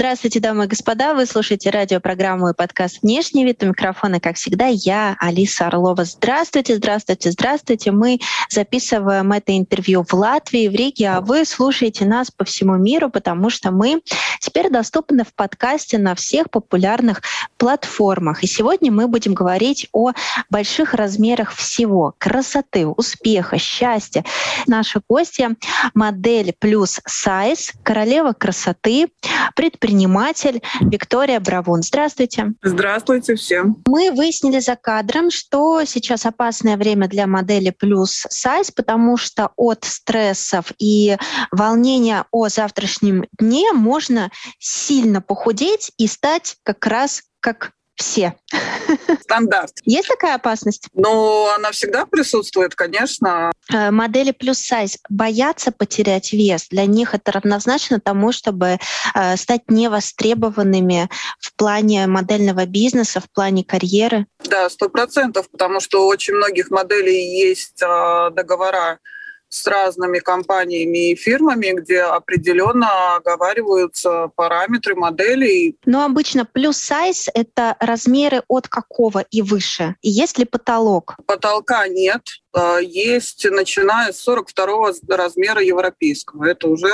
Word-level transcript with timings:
Здравствуйте, 0.00 0.40
дамы 0.40 0.64
и 0.64 0.66
господа. 0.66 1.12
Вы 1.12 1.26
слушаете 1.26 1.68
радиопрограмму 1.68 2.48
и 2.48 2.54
подкаст 2.54 3.02
«Внешний 3.02 3.44
вид». 3.44 3.62
У 3.62 3.66
микрофона, 3.66 4.18
как 4.18 4.36
всегда, 4.36 4.64
я, 4.64 5.14
Алиса 5.20 5.66
Орлова. 5.66 6.04
Здравствуйте, 6.04 6.76
здравствуйте, 6.76 7.30
здравствуйте. 7.30 7.90
Мы 7.90 8.18
записываем 8.48 9.30
это 9.32 9.58
интервью 9.58 10.02
в 10.08 10.14
Латвии, 10.14 10.68
в 10.68 10.74
Риге, 10.74 11.10
а 11.10 11.20
вы 11.20 11.44
слушаете 11.44 12.06
нас 12.06 12.30
по 12.30 12.46
всему 12.46 12.76
миру, 12.76 13.10
потому 13.10 13.50
что 13.50 13.72
мы 13.72 14.00
теперь 14.40 14.70
доступны 14.70 15.22
в 15.22 15.34
подкасте 15.34 15.98
на 15.98 16.14
всех 16.14 16.48
популярных 16.48 17.20
платформах. 17.58 18.42
И 18.42 18.46
сегодня 18.46 18.90
мы 18.90 19.06
будем 19.06 19.34
говорить 19.34 19.86
о 19.92 20.12
больших 20.48 20.94
размерах 20.94 21.52
всего. 21.52 22.14
Красоты, 22.16 22.86
успеха, 22.86 23.58
счастья. 23.58 24.24
Наши 24.66 25.02
гости— 25.06 25.46
модель 25.94 26.54
плюс 26.58 27.02
сайз, 27.04 27.74
королева 27.82 28.32
красоты, 28.32 29.08
предприниматель 29.54 29.89
предприниматель 29.90 30.62
Виктория 30.80 31.40
Бравун. 31.40 31.82
Здравствуйте. 31.82 32.52
Здравствуйте 32.62 33.34
всем. 33.34 33.82
Мы 33.88 34.12
выяснили 34.12 34.60
за 34.60 34.76
кадром, 34.76 35.30
что 35.32 35.84
сейчас 35.84 36.26
опасное 36.26 36.76
время 36.76 37.08
для 37.08 37.26
модели 37.26 37.70
плюс 37.70 38.24
сайз, 38.30 38.70
потому 38.70 39.16
что 39.16 39.50
от 39.56 39.84
стрессов 39.84 40.72
и 40.78 41.16
волнения 41.50 42.24
о 42.30 42.48
завтрашнем 42.48 43.24
дне 43.38 43.72
можно 43.72 44.30
сильно 44.60 45.20
похудеть 45.20 45.90
и 45.98 46.06
стать 46.06 46.56
как 46.62 46.86
раз 46.86 47.22
как 47.40 47.72
все. 48.00 48.34
Стандарт. 49.20 49.72
Есть 49.84 50.08
такая 50.08 50.34
опасность? 50.34 50.88
Ну, 50.94 51.48
она 51.54 51.70
всегда 51.70 52.06
присутствует, 52.06 52.74
конечно. 52.74 53.52
Э, 53.72 53.90
модели 53.90 54.32
плюс 54.32 54.58
сайз 54.58 54.98
боятся 55.08 55.70
потерять 55.70 56.32
вес. 56.32 56.68
Для 56.68 56.86
них 56.86 57.14
это 57.14 57.32
равнозначно 57.32 58.00
тому, 58.00 58.32
чтобы 58.32 58.78
э, 59.14 59.36
стать 59.36 59.62
невостребованными 59.68 61.08
в 61.38 61.54
плане 61.54 62.06
модельного 62.06 62.66
бизнеса, 62.66 63.20
в 63.20 63.30
плане 63.30 63.64
карьеры. 63.64 64.26
Да, 64.44 64.68
сто 64.70 64.88
процентов, 64.88 65.50
потому 65.50 65.80
что 65.80 66.04
у 66.04 66.08
очень 66.08 66.34
многих 66.34 66.70
моделей 66.70 67.38
есть 67.38 67.82
э, 67.82 68.30
договора 68.32 68.98
с 69.50 69.66
разными 69.66 70.20
компаниями 70.20 71.10
и 71.10 71.16
фирмами, 71.16 71.72
где 71.76 72.02
определенно 72.02 73.16
оговариваются 73.16 74.30
параметры 74.34 74.94
моделей. 74.94 75.76
Но 75.84 76.04
обычно 76.04 76.46
плюс 76.46 76.78
сайз— 76.78 77.28
это 77.34 77.76
размеры 77.80 78.42
от 78.48 78.68
какого 78.68 79.18
и 79.30 79.42
выше? 79.42 79.96
Есть 80.02 80.38
ли 80.38 80.44
потолок? 80.44 81.16
Потолка 81.26 81.86
нет. 81.88 82.22
А, 82.52 82.78
есть, 82.78 83.44
начиная 83.50 84.12
с 84.12 84.20
42 84.20 84.92
размера 85.08 85.60
европейского. 85.60 86.44
Это 86.44 86.68
уже 86.68 86.88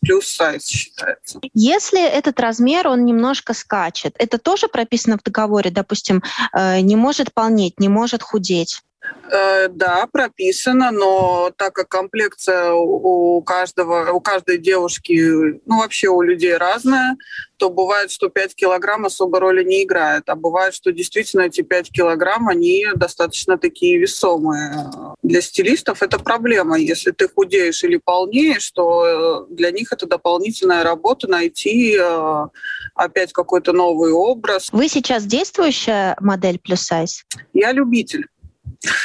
плюс 0.00 0.28
сайз 0.28 0.66
считается. 0.66 1.40
Если 1.54 2.02
этот 2.02 2.38
размер, 2.40 2.88
он 2.88 3.04
немножко 3.04 3.54
скачет, 3.54 4.14
это 4.18 4.38
тоже 4.38 4.68
прописано 4.68 5.18
в 5.18 5.22
договоре, 5.22 5.70
допустим, 5.70 6.22
э, 6.52 6.80
не 6.80 6.96
может 6.96 7.32
полнеть, 7.32 7.80
не 7.80 7.88
может 7.88 8.22
худеть? 8.22 8.82
Э, 9.30 9.68
да, 9.68 10.06
прописано, 10.10 10.90
но 10.90 11.50
так 11.56 11.74
как 11.74 11.88
комплекция 11.88 12.72
у 12.72 13.40
каждого, 13.42 14.10
у 14.12 14.20
каждой 14.20 14.58
девушки, 14.58 15.60
ну 15.66 15.78
вообще 15.78 16.08
у 16.08 16.22
людей 16.22 16.56
разная, 16.56 17.16
то 17.58 17.70
бывает, 17.70 18.10
что 18.10 18.28
5 18.28 18.54
килограмм 18.54 19.04
особо 19.04 19.40
роли 19.40 19.62
не 19.64 19.84
играет, 19.84 20.24
а 20.28 20.34
бывает, 20.34 20.74
что 20.74 20.92
действительно 20.92 21.42
эти 21.42 21.60
5 21.60 21.90
килограмм, 21.90 22.48
они 22.48 22.86
достаточно 22.94 23.58
такие 23.58 23.98
весомые. 23.98 24.90
Для 25.22 25.42
стилистов 25.42 26.02
это 26.02 26.18
проблема. 26.18 26.78
Если 26.78 27.10
ты 27.10 27.28
худеешь 27.28 27.84
или 27.84 28.00
полнеешь, 28.02 28.70
то 28.70 29.46
э, 29.50 29.54
для 29.54 29.70
них 29.70 29.92
это 29.92 30.06
дополнительная 30.06 30.82
работа 30.82 31.28
найти 31.28 31.96
э, 32.00 32.46
опять 32.94 33.32
какой-то 33.32 33.72
новый 33.72 34.12
образ. 34.12 34.68
Вы 34.72 34.88
сейчас 34.88 35.24
действующая 35.24 36.16
модель 36.20 36.58
плюс 36.58 36.80
сайз? 36.80 37.24
Я 37.52 37.72
любитель. 37.72 38.26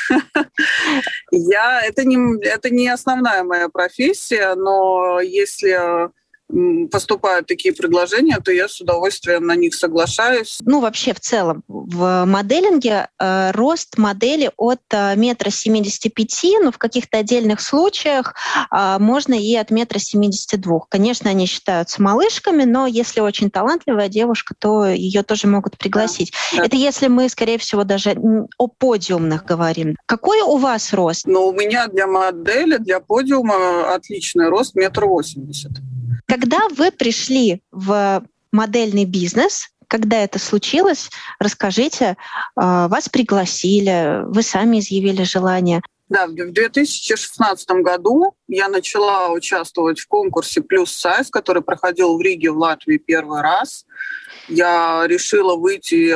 Я 1.31 1.81
это 1.81 2.05
не 2.05 2.45
это 2.45 2.69
не 2.69 2.87
основная 2.87 3.43
моя 3.43 3.69
профессия, 3.69 4.55
но 4.55 5.19
если 5.21 6.11
поступают 6.91 7.47
такие 7.47 7.73
предложения, 7.73 8.37
то 8.43 8.51
я 8.51 8.67
с 8.67 8.79
удовольствием 8.79 9.47
на 9.47 9.55
них 9.55 9.73
соглашаюсь. 9.73 10.59
Ну, 10.61 10.81
вообще 10.81 11.13
в 11.13 11.19
целом 11.19 11.63
в 11.67 12.25
моделинге 12.25 13.07
э, 13.19 13.51
рост 13.51 13.97
модели 13.97 14.51
от 14.57 14.81
э, 14.91 15.15
метра 15.15 15.49
семидесяти 15.49 16.09
пяти, 16.09 16.59
но 16.59 16.71
в 16.71 16.77
каких-то 16.77 17.17
отдельных 17.17 17.59
случаях 17.59 18.35
э, 18.71 18.97
можно 18.99 19.33
и 19.33 19.55
от 19.55 19.71
метра 19.71 19.99
семидесяти 19.99 20.57
двух. 20.57 20.89
Конечно, 20.89 21.29
они 21.29 21.47
считаются 21.47 22.01
малышками, 22.01 22.65
но 22.65 22.85
если 22.85 23.21
очень 23.21 23.49
талантливая 23.49 24.09
девушка, 24.09 24.53
то 24.57 24.85
ее 24.85 25.23
тоже 25.23 25.47
могут 25.47 25.77
пригласить. 25.77 26.33
Да, 26.51 26.59
да. 26.59 26.65
Это 26.65 26.75
если 26.75 27.07
мы, 27.07 27.29
скорее 27.29 27.57
всего, 27.57 27.83
даже 27.83 28.15
о 28.57 28.67
подиумных 28.67 29.45
говорим. 29.45 29.95
Какой 30.05 30.41
у 30.41 30.57
вас 30.57 30.93
рост? 30.93 31.25
Ну, 31.25 31.47
у 31.47 31.53
меня 31.53 31.87
для 31.87 32.05
модели, 32.05 32.77
для 32.77 32.99
подиума 32.99 33.93
отличный 33.93 34.49
рост 34.49 34.75
метр 34.75 35.05
восемьдесят. 35.05 35.71
Когда 36.27 36.67
вы 36.69 36.91
пришли 36.91 37.61
в 37.71 38.23
модельный 38.51 39.05
бизнес, 39.05 39.69
когда 39.87 40.17
это 40.23 40.39
случилось, 40.39 41.09
расскажите, 41.39 42.17
а, 42.55 42.87
вас 42.87 43.09
пригласили, 43.09 44.23
вы 44.25 44.41
сами 44.41 44.79
изъявили 44.79 45.23
желание. 45.23 45.81
Да, 46.09 46.27
в 46.27 46.33
2016 46.33 47.69
году 47.81 48.33
я 48.47 48.69
начала 48.69 49.29
участвовать 49.29 49.99
в 49.99 50.07
конкурсе 50.07 50.61
«Плюс 50.61 50.91
сайз», 50.91 51.29
который 51.29 51.61
проходил 51.61 52.17
в 52.17 52.21
Риге, 52.21 52.51
в 52.51 52.57
Латвии 52.57 52.97
первый 52.97 53.41
раз. 53.41 53.85
Я 54.47 55.03
решила 55.07 55.55
выйти 55.55 56.15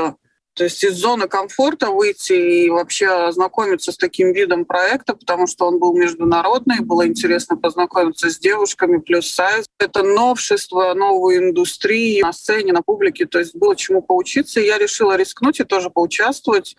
то 0.57 0.63
есть 0.63 0.83
из 0.83 0.95
зоны 0.95 1.27
комфорта 1.27 1.91
выйти 1.91 2.33
и 2.33 2.69
вообще 2.71 3.07
ознакомиться 3.07 3.91
с 3.91 3.97
таким 3.97 4.33
видом 4.33 4.65
проекта, 4.65 5.13
потому 5.15 5.45
что 5.45 5.67
он 5.67 5.77
был 5.77 5.95
международный, 5.95 6.79
было 6.79 7.05
интересно 7.05 7.57
познакомиться 7.57 8.31
с 8.31 8.39
девушками, 8.39 8.97
плюс 8.97 9.29
сайз. 9.29 9.67
Это 9.77 10.01
новшество, 10.01 10.95
новые 10.95 11.49
индустрии 11.49 12.23
на 12.23 12.33
сцене, 12.33 12.73
на 12.73 12.81
публике, 12.81 13.27
то 13.27 13.37
есть 13.37 13.55
было 13.55 13.75
чему 13.75 14.01
поучиться. 14.01 14.59
И 14.59 14.65
я 14.65 14.79
решила 14.79 15.15
рискнуть 15.15 15.59
и 15.59 15.63
тоже 15.63 15.91
поучаствовать, 15.91 16.75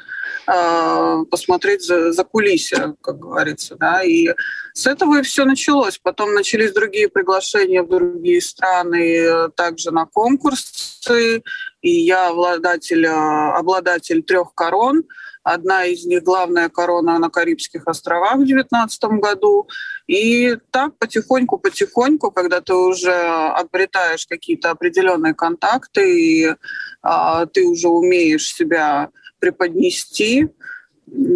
а, 0.48 1.22
посмотреть 1.30 1.84
за, 1.84 2.12
за 2.12 2.24
кулисья, 2.24 2.96
как 3.00 3.20
говорится. 3.20 3.76
Да? 3.76 4.02
И 4.02 4.28
с 4.72 4.88
этого 4.88 5.20
и 5.20 5.22
все 5.22 5.44
началось. 5.44 6.00
Потом 6.02 6.34
начались 6.34 6.72
другие 6.72 7.08
приглашения 7.08 7.84
в 7.84 7.88
другие 7.88 8.40
страны, 8.40 9.50
также 9.54 9.92
на 9.92 10.04
конкурсы 10.06 11.44
и 11.82 11.90
я 11.90 12.28
обладатель, 12.28 13.06
э, 13.06 13.52
обладатель 13.52 14.22
трех 14.22 14.54
корон. 14.54 15.04
Одна 15.42 15.84
из 15.84 16.04
них 16.04 16.22
главная 16.24 16.68
корона 16.68 17.18
на 17.18 17.30
Карибских 17.30 17.86
островах 17.86 18.34
в 18.34 18.44
2019 18.44 19.20
году. 19.20 19.68
И 20.06 20.56
так 20.70 20.98
потихоньку-потихоньку, 20.98 22.30
когда 22.30 22.60
ты 22.60 22.74
уже 22.74 23.12
обретаешь 23.12 24.26
какие-то 24.26 24.70
определенные 24.70 25.34
контакты, 25.34 26.20
и 26.20 26.54
а, 27.02 27.46
ты 27.46 27.66
уже 27.66 27.88
умеешь 27.88 28.54
себя 28.54 29.10
преподнести, 29.38 30.48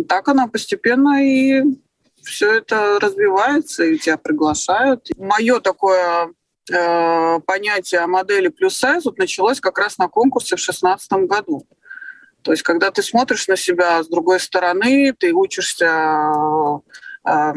так 0.09 0.29
она 0.29 0.47
постепенно 0.49 1.25
и 1.25 1.63
все 2.23 2.59
это 2.59 2.99
развивается, 3.01 3.85
и 3.85 3.99
тебя 3.99 4.17
приглашают. 4.17 5.09
Мое 5.17 5.61
такое 5.61 6.33
э, 6.73 7.41
понятие 7.47 8.01
о 8.01 8.07
модели 8.07 8.49
плюс 8.49 8.77
сайз 8.77 9.05
вот 9.05 9.19
началось 9.19 9.61
как 9.61 9.79
раз 9.79 9.99
на 9.99 10.09
конкурсе 10.09 10.57
в 10.57 10.61
2016 10.61 11.13
году. 11.29 11.67
То 12.43 12.51
есть, 12.51 12.63
когда 12.63 12.91
ты 12.91 13.03
смотришь 13.03 13.47
на 13.49 13.57
себя 13.57 14.03
с 14.03 14.09
другой 14.09 14.41
стороны, 14.41 15.13
ты 15.13 15.33
учишься 15.33 15.87
э, 17.25 17.53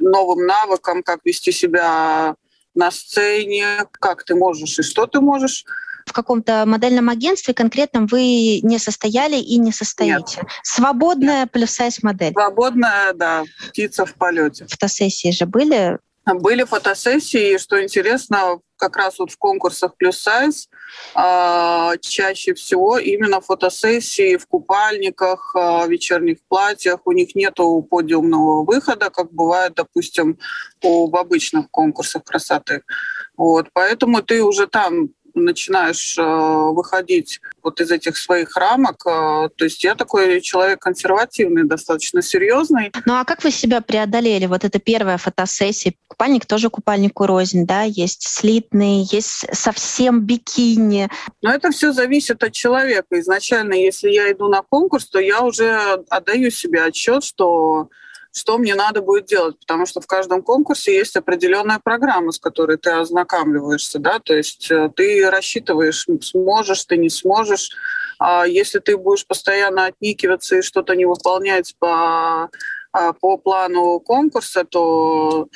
новым 0.00 0.46
навыкам, 0.46 1.02
как 1.02 1.20
вести 1.24 1.52
себя 1.52 2.36
на 2.74 2.90
сцене, 2.90 3.86
как 3.92 4.24
ты 4.24 4.34
можешь 4.34 4.78
и 4.78 4.82
что 4.82 5.06
ты 5.06 5.20
можешь. 5.20 5.64
В 6.06 6.12
каком-то 6.12 6.64
модельном 6.64 7.10
агентстве 7.10 7.52
конкретном 7.52 8.06
вы 8.06 8.60
не 8.62 8.78
состояли 8.78 9.36
и 9.36 9.58
не 9.58 9.72
состоите. 9.72 10.38
Нет. 10.38 10.50
Свободная 10.62 11.46
плюс-сайз 11.46 12.02
модель. 12.02 12.32
Свободная, 12.32 13.12
да, 13.12 13.44
птица 13.68 14.06
в 14.06 14.14
полете. 14.14 14.66
Фотосессии 14.66 15.32
же 15.32 15.44
были 15.44 15.98
были 16.34 16.64
фотосессии, 16.64 17.58
что 17.58 17.82
интересно, 17.82 18.60
как 18.76 18.96
раз 18.96 19.18
вот 19.18 19.30
в 19.30 19.38
конкурсах 19.38 19.96
плюс 19.96 20.18
сайз 20.18 20.68
э, 21.14 21.92
чаще 22.00 22.54
всего 22.54 22.98
именно 22.98 23.40
фотосессии 23.40 24.36
в 24.36 24.46
купальниках, 24.46 25.54
э, 25.56 25.88
вечерних 25.88 26.38
платьях. 26.48 27.00
У 27.04 27.12
них 27.12 27.34
нету 27.34 27.82
подиумного 27.82 28.64
выхода, 28.64 29.10
как 29.10 29.32
бывает, 29.32 29.74
допустим, 29.74 30.38
в 30.82 31.16
обычных 31.16 31.70
конкурсах 31.70 32.24
красоты. 32.24 32.82
Вот, 33.36 33.68
поэтому 33.72 34.22
ты 34.22 34.42
уже 34.42 34.66
там 34.66 35.10
начинаешь 35.44 36.16
э, 36.18 36.22
выходить 36.22 37.40
вот 37.62 37.80
из 37.80 37.90
этих 37.90 38.16
своих 38.16 38.56
рамок. 38.56 39.02
Э, 39.06 39.48
то 39.54 39.64
есть 39.64 39.84
я 39.84 39.94
такой 39.94 40.40
человек 40.40 40.80
консервативный, 40.80 41.64
достаточно 41.64 42.22
серьезный. 42.22 42.92
Ну 43.04 43.14
а 43.14 43.24
как 43.24 43.44
вы 43.44 43.50
себя 43.50 43.80
преодолели? 43.80 44.46
Вот 44.46 44.64
это 44.64 44.78
первая 44.78 45.18
фотосессия. 45.18 45.94
Купальник 46.06 46.46
тоже 46.46 46.70
купальнику 46.70 47.26
рознь, 47.26 47.66
да? 47.66 47.82
Есть 47.82 48.28
слитный, 48.28 49.06
есть 49.10 49.46
совсем 49.52 50.22
бикини. 50.22 51.08
Но 51.42 51.52
это 51.52 51.70
все 51.70 51.92
зависит 51.92 52.42
от 52.42 52.52
человека. 52.52 53.20
Изначально, 53.20 53.74
если 53.74 54.10
я 54.10 54.30
иду 54.32 54.48
на 54.48 54.62
конкурс, 54.62 55.08
то 55.08 55.18
я 55.18 55.42
уже 55.42 56.04
отдаю 56.08 56.50
себе 56.50 56.82
отчет, 56.82 57.24
что 57.24 57.88
что 58.38 58.58
мне 58.58 58.74
надо 58.74 59.02
будет 59.02 59.26
делать, 59.26 59.58
потому 59.58 59.86
что 59.86 60.00
в 60.00 60.06
каждом 60.06 60.42
конкурсе 60.42 60.94
есть 60.96 61.16
определенная 61.16 61.80
программа, 61.82 62.32
с 62.32 62.38
которой 62.38 62.76
ты 62.78 62.90
ознакомливаешься, 62.90 63.98
да, 63.98 64.18
то 64.18 64.34
есть 64.34 64.70
э, 64.70 64.90
ты 64.94 65.28
рассчитываешь, 65.28 66.06
сможешь 66.22 66.84
ты, 66.84 66.96
не 66.96 67.10
сможешь. 67.10 67.70
А 68.18 68.46
если 68.46 68.78
ты 68.78 68.96
будешь 68.96 69.26
постоянно 69.26 69.86
отникиваться 69.86 70.56
и 70.56 70.62
что-то 70.62 70.94
не 70.94 71.04
выполнять 71.04 71.74
по, 71.78 72.50
а, 72.92 73.12
по 73.12 73.36
плану 73.36 74.00
конкурса, 74.00 74.64
то 74.64 75.48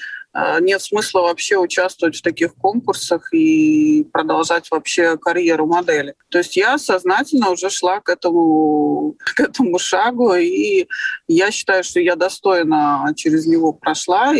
нет 0.61 0.81
смысла 0.81 1.23
вообще 1.23 1.59
участвовать 1.59 2.17
в 2.17 2.23
таких 2.23 2.55
конкурсах 2.55 3.33
и 3.35 4.05
продолжать 4.13 4.71
вообще 4.71 5.17
карьеру 5.19 5.67
модели. 5.67 6.15
То 6.31 6.39
есть 6.39 6.57
я 6.57 6.79
сознательно 6.79 7.51
уже 7.51 7.69
шла 7.69 8.01
к 8.01 8.09
этому, 8.09 9.15
к 9.19 9.41
этому 9.41 9.79
шагу, 9.79 10.35
и 10.35 10.87
я 11.29 11.51
считаю, 11.51 11.85
что 11.85 12.01
я 12.01 12.17
достойно 12.17 13.13
через 13.17 13.47
него 13.47 13.73
прошла. 13.73 14.33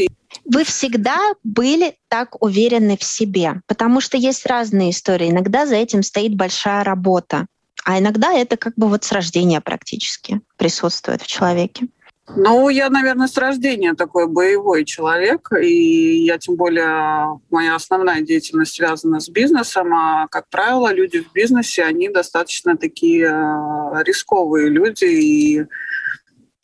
Вы 0.47 0.65
всегда 0.65 1.19
были 1.45 1.97
так 2.09 2.43
уверены 2.43 2.97
в 2.97 3.05
себе, 3.05 3.61
потому 3.67 4.01
что 4.01 4.17
есть 4.17 4.47
разные 4.47 4.91
истории. 4.91 5.31
Иногда 5.31 5.67
за 5.67 5.77
этим 5.77 6.03
стоит 6.03 6.35
большая 6.35 6.85
работа, 6.85 7.47
а 7.85 7.99
иногда 7.99 8.33
это 8.33 8.57
как 8.57 8.75
бы 8.77 8.89
вот 8.89 9.05
с 9.05 9.13
рождения 9.13 9.61
практически 9.61 10.41
присутствует 10.57 11.21
в 11.21 11.27
человеке. 11.27 11.89
Ну, 12.29 12.69
я, 12.69 12.89
наверное, 12.89 13.27
с 13.27 13.37
рождения 13.37 13.95
такой 13.95 14.29
боевой 14.29 14.85
человек, 14.85 15.51
и 15.61 16.25
я 16.25 16.39
тем 16.39 16.55
более, 16.55 17.41
моя 17.51 17.75
основная 17.75 18.21
деятельность 18.21 18.75
связана 18.75 19.19
с 19.19 19.29
бизнесом, 19.29 19.93
а, 19.93 20.29
как 20.29 20.49
правило, 20.49 20.93
люди 20.93 21.21
в 21.21 21.33
бизнесе, 21.33 21.83
они 21.83 22.09
достаточно 22.09 22.77
такие 22.77 23.27
э, 23.27 24.03
рисковые 24.05 24.69
люди 24.69 25.05
и 25.05 25.67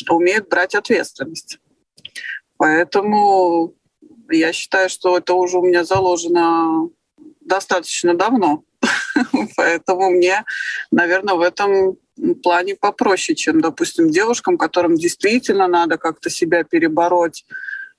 умеют 0.09 0.49
брать 0.49 0.77
ответственность. 0.77 1.59
Поэтому 2.57 3.75
я 4.31 4.53
считаю, 4.53 4.89
что 4.89 5.19
это 5.19 5.35
уже 5.35 5.59
у 5.59 5.63
меня 5.63 5.85
заложено 5.85 6.89
достаточно 7.41 8.15
давно. 8.15 8.63
Поэтому 9.57 10.11
мне, 10.11 10.45
наверное, 10.93 11.35
в 11.35 11.41
этом 11.41 11.97
плане 12.43 12.77
попроще, 12.77 13.37
чем, 13.37 13.61
допустим, 13.61 14.11
девушкам, 14.11 14.59
которым 14.59 14.97
действительно 14.97 15.69
надо 15.69 15.99
как-то 15.99 16.31
себя 16.31 16.65
перебороть 16.65 17.45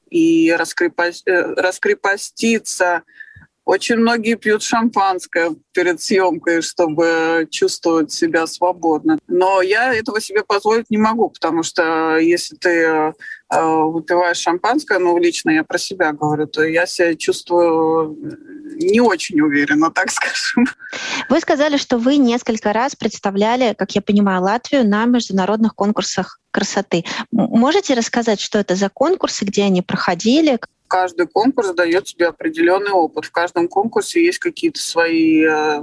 и 0.10 0.52
раскрепость, 0.58 1.28
э, 1.28 1.54
раскрепоститься. 1.56 3.04
Очень 3.70 3.98
многие 3.98 4.34
пьют 4.34 4.64
шампанское 4.64 5.52
перед 5.74 6.02
съемкой, 6.02 6.64
чтобы 6.64 7.48
чувствовать 7.52 8.12
себя 8.12 8.48
свободно. 8.48 9.20
Но 9.28 9.62
я 9.62 9.94
этого 9.94 10.20
себе 10.20 10.44
позволить 10.44 10.90
не 10.90 10.98
могу, 10.98 11.30
потому 11.30 11.62
что 11.62 12.18
если 12.18 12.56
ты 12.56 12.70
э, 12.70 13.14
выпиваешь 13.52 14.40
шампанское, 14.40 14.98
ну, 14.98 15.16
лично 15.20 15.52
я 15.52 15.64
про 15.64 15.78
себя 15.78 16.14
говорю, 16.14 16.48
то 16.48 16.64
я 16.64 16.88
себя 16.88 17.14
чувствую 17.14 18.18
не 18.82 19.02
очень 19.02 19.40
уверенно, 19.40 19.92
так 19.94 20.10
скажем. 20.10 20.66
Вы 21.30 21.40
сказали, 21.40 21.78
что 21.78 22.00
вы 22.00 22.18
несколько 22.18 22.74
раз 22.74 22.96
представляли, 22.96 23.76
как 23.78 23.92
я 23.92 24.02
понимаю, 24.02 24.42
Латвию 24.42 24.84
на 24.84 25.06
международных 25.06 25.76
конкурсах 25.76 26.40
красоты. 26.50 27.06
Можете 27.32 27.94
рассказать, 27.94 28.40
что 28.40 28.58
это 28.58 28.74
за 28.74 28.90
конкурсы, 28.90 29.46
где 29.46 29.66
они 29.66 29.84
проходили? 29.84 30.58
Каждый 30.90 31.28
конкурс 31.28 31.70
дает 31.70 32.06
тебе 32.06 32.28
определенный 32.28 32.92
опыт. 32.92 33.26
В 33.26 33.32
каждом 33.32 33.68
конкурсе 33.68 34.26
есть 34.26 34.40
какие-то 34.40 34.82
свои 34.82 35.46
э, 35.46 35.82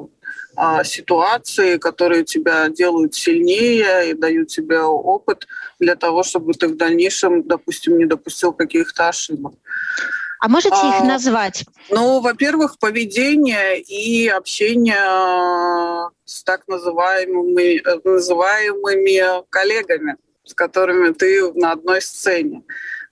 а, 0.57 0.83
ситуации, 0.83 1.77
которые 1.77 2.25
тебя 2.25 2.69
делают 2.69 3.15
сильнее 3.15 4.11
и 4.11 4.15
дают 4.15 4.49
тебе 4.49 4.81
опыт 4.81 5.47
для 5.79 5.95
того, 5.95 6.25
чтобы 6.25 6.55
ты 6.55 6.67
в 6.67 6.77
дальнейшем, 6.77 7.47
допустим, 7.47 7.99
не 7.99 8.07
допустил 8.07 8.53
каких-то 8.53 9.09
ошибок. 9.09 9.55
А 10.41 10.49
можете 10.49 10.77
их 10.77 11.01
а, 11.01 11.05
назвать? 11.05 11.65
Ну, 11.91 12.21
во-первых, 12.21 12.79
поведение 12.79 13.81
и 13.81 14.27
общение 14.29 16.11
с 16.25 16.43
так 16.43 16.67
называемыми, 16.67 17.83
называемыми 18.05 19.45
коллегами, 19.51 20.17
с 20.45 20.53
которыми 20.55 21.13
ты 21.13 21.53
на 21.53 21.73
одной 21.73 22.03
сцене. 22.03 22.63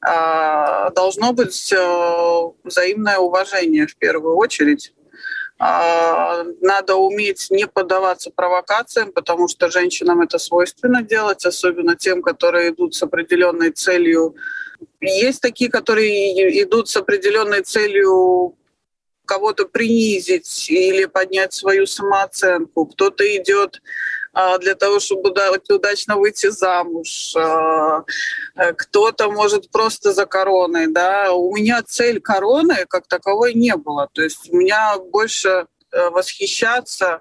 А, 0.06 0.90
должно 0.90 1.32
быть 1.32 1.72
э, 1.72 2.42
взаимное 2.62 3.18
уважение 3.18 3.86
в 3.86 3.96
первую 3.96 4.36
очередь. 4.36 4.92
А, 5.58 6.44
надо 6.60 6.96
уметь 6.96 7.46
не 7.50 7.66
поддаваться 7.66 8.30
провокациям, 8.30 9.12
потому 9.12 9.48
что 9.48 9.70
женщинам 9.70 10.20
это 10.20 10.38
свойственно 10.38 11.02
делать, 11.02 11.46
особенно 11.46 11.96
тем, 11.96 12.20
которые 12.20 12.70
идут 12.70 12.94
с 12.94 13.02
определенной 13.02 13.70
целью 13.70 14.36
есть 15.00 15.40
такие, 15.40 15.70
которые 15.70 16.62
идут 16.62 16.88
с 16.88 16.96
определенной 16.96 17.62
целью 17.62 18.56
кого-то 19.24 19.66
принизить 19.66 20.68
или 20.68 21.06
поднять 21.06 21.52
свою 21.52 21.86
самооценку. 21.86 22.86
Кто-то 22.86 23.24
идет 23.36 23.80
для 24.60 24.75
того, 24.75 25.00
чтобы 25.00 25.31
удачно 25.31 26.16
выйти 26.16 26.50
замуж. 26.50 27.34
А, 27.36 28.04
кто-то 28.76 29.31
может 29.31 29.70
просто 29.70 30.12
за 30.12 30.26
короной. 30.26 30.88
Да? 30.88 31.32
У 31.32 31.54
меня 31.54 31.82
цель 31.82 32.20
короны 32.20 32.86
как 32.88 33.06
таковой 33.06 33.54
не 33.54 33.76
было. 33.76 34.08
То 34.12 34.22
есть 34.22 34.50
у 34.50 34.56
меня 34.56 34.98
больше 34.98 35.66
э, 35.92 36.10
восхищаться 36.10 37.20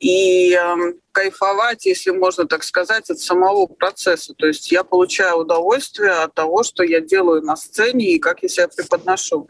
и 0.00 0.54
э, 0.54 0.94
кайфовать, 1.12 1.86
если 1.86 2.10
можно 2.10 2.46
так 2.46 2.62
сказать, 2.62 3.10
от 3.10 3.18
самого 3.18 3.66
процесса. 3.66 4.32
То 4.34 4.46
есть 4.46 4.70
я 4.70 4.84
получаю 4.84 5.38
удовольствие 5.38 6.12
от 6.12 6.34
того, 6.34 6.62
что 6.62 6.82
я 6.82 7.00
делаю 7.00 7.42
на 7.42 7.56
сцене 7.56 8.12
и 8.12 8.18
как 8.18 8.42
я 8.42 8.48
себя 8.48 8.68
преподношу. 8.68 9.48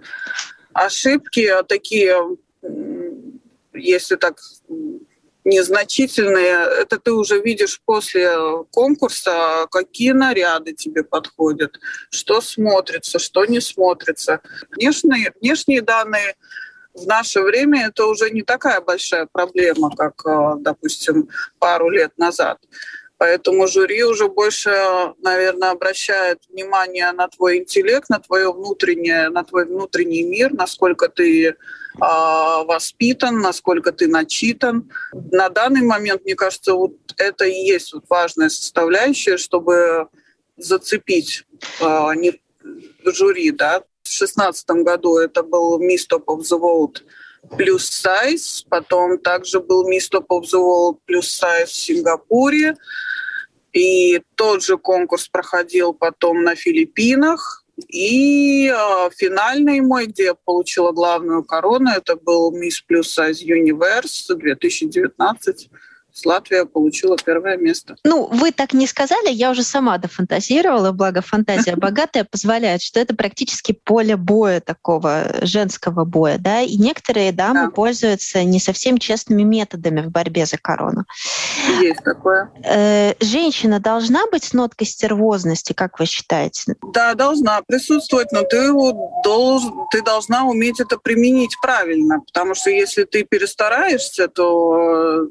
Ошибки 0.72 1.50
такие, 1.68 2.16
если 3.74 4.16
так 4.16 4.38
незначительные, 5.48 6.82
это 6.82 6.98
ты 6.98 7.12
уже 7.12 7.40
видишь 7.40 7.80
после 7.84 8.30
конкурса, 8.70 9.66
какие 9.70 10.12
наряды 10.12 10.72
тебе 10.72 11.02
подходят, 11.02 11.78
что 12.10 12.40
смотрится, 12.40 13.18
что 13.18 13.44
не 13.44 13.60
смотрится. 13.60 14.40
Внешние, 14.70 15.32
внешние 15.40 15.82
данные 15.82 16.36
в 16.94 17.06
наше 17.06 17.40
время 17.40 17.88
это 17.88 18.06
уже 18.06 18.30
не 18.30 18.42
такая 18.42 18.80
большая 18.80 19.26
проблема, 19.30 19.90
как, 19.96 20.14
э, 20.26 20.54
допустим, 20.60 21.28
пару 21.58 21.90
лет 21.90 22.12
назад. 22.16 22.58
Поэтому 23.18 23.66
жюри 23.66 24.04
уже 24.04 24.28
больше, 24.28 24.70
наверное, 25.22 25.70
обращает 25.70 26.38
внимание 26.48 27.10
на 27.12 27.26
твой 27.28 27.58
интеллект, 27.58 28.08
на 28.08 28.20
твое 28.20 28.52
внутреннее, 28.52 29.28
на 29.28 29.42
твой 29.42 29.66
внутренний 29.66 30.22
мир, 30.22 30.54
насколько 30.54 31.08
ты 31.08 31.56
воспитан, 31.98 33.40
насколько 33.40 33.92
ты 33.92 34.06
начитан. 34.06 34.90
На 35.12 35.48
данный 35.48 35.82
момент, 35.82 36.24
мне 36.24 36.34
кажется, 36.34 36.74
вот 36.74 36.96
это 37.16 37.44
и 37.44 37.54
есть 37.54 37.92
вот 37.92 38.04
важная 38.08 38.48
составляющая, 38.48 39.36
чтобы 39.36 40.08
зацепить 40.56 41.44
э, 41.80 41.84
не, 42.16 42.40
жюри, 43.04 43.50
да, 43.50 43.80
в 43.80 44.08
2016 44.08 44.68
году 44.84 45.18
это 45.18 45.42
был 45.42 45.80
Miss 45.80 46.06
Top 46.10 46.24
of 46.26 46.40
the 46.40 46.58
World 46.58 47.02
плюс 47.56 47.88
сайз, 47.88 48.64
потом 48.68 49.18
также 49.18 49.60
был 49.60 49.88
Miss 49.88 50.10
Top 50.10 50.26
of 50.30 50.42
the 50.42 50.58
World 50.58 50.98
плюс 51.04 51.30
сайз 51.30 51.70
в 51.70 51.76
Сингапуре, 51.76 52.76
и 53.72 54.22
тот 54.34 54.62
же 54.62 54.76
конкурс 54.78 55.28
проходил 55.28 55.92
потом 55.92 56.42
на 56.42 56.54
Филиппинах, 56.54 57.64
и 57.86 58.68
э, 58.68 59.10
финальный 59.16 59.80
мой, 59.80 60.06
где 60.06 60.24
я 60.24 60.34
получила 60.34 60.92
главную 60.92 61.44
корону, 61.44 61.90
это 61.90 62.16
был 62.16 62.52
Miss 62.52 62.82
Plus 62.88 63.02
Size 63.02 63.44
Universe 63.46 64.34
2019 64.34 65.70
Латвия 66.24 66.64
получила 66.64 67.16
первое 67.16 67.56
место. 67.56 67.96
Ну, 68.04 68.26
вы 68.26 68.52
так 68.52 68.72
не 68.72 68.86
сказали, 68.86 69.30
я 69.30 69.50
уже 69.50 69.62
сама 69.62 69.98
дофантазировала, 69.98 70.92
благо 70.92 71.20
фантазия 71.22 71.76
богатая 71.76 72.24
позволяет, 72.24 72.82
что 72.82 73.00
это 73.00 73.14
практически 73.14 73.72
поле 73.72 74.16
боя 74.16 74.60
такого 74.60 75.24
женского 75.42 76.04
боя, 76.04 76.38
да, 76.38 76.60
и 76.60 76.76
некоторые 76.76 77.32
дамы 77.32 77.66
да. 77.66 77.70
пользуются 77.70 78.42
не 78.44 78.60
совсем 78.60 78.98
честными 78.98 79.42
методами 79.42 80.00
в 80.00 80.10
борьбе 80.10 80.46
за 80.46 80.58
корону. 80.58 81.04
Есть 81.80 82.02
такое. 82.04 82.50
Э, 82.64 83.14
женщина 83.20 83.80
должна 83.80 84.26
быть 84.26 84.44
с 84.44 84.52
ноткой 84.52 84.86
стервозности, 84.86 85.72
как 85.72 85.98
вы 85.98 86.06
считаете? 86.06 86.76
Да, 86.92 87.14
должна 87.14 87.60
присутствовать, 87.66 88.32
но 88.32 88.42
ты, 88.42 88.72
должен, 89.24 89.72
ты 89.90 90.02
должна 90.02 90.46
уметь 90.46 90.80
это 90.80 90.98
применить 90.98 91.56
правильно, 91.60 92.20
потому 92.20 92.54
что 92.54 92.70
если 92.70 93.04
ты 93.04 93.24
перестараешься, 93.24 94.28
то 94.28 95.28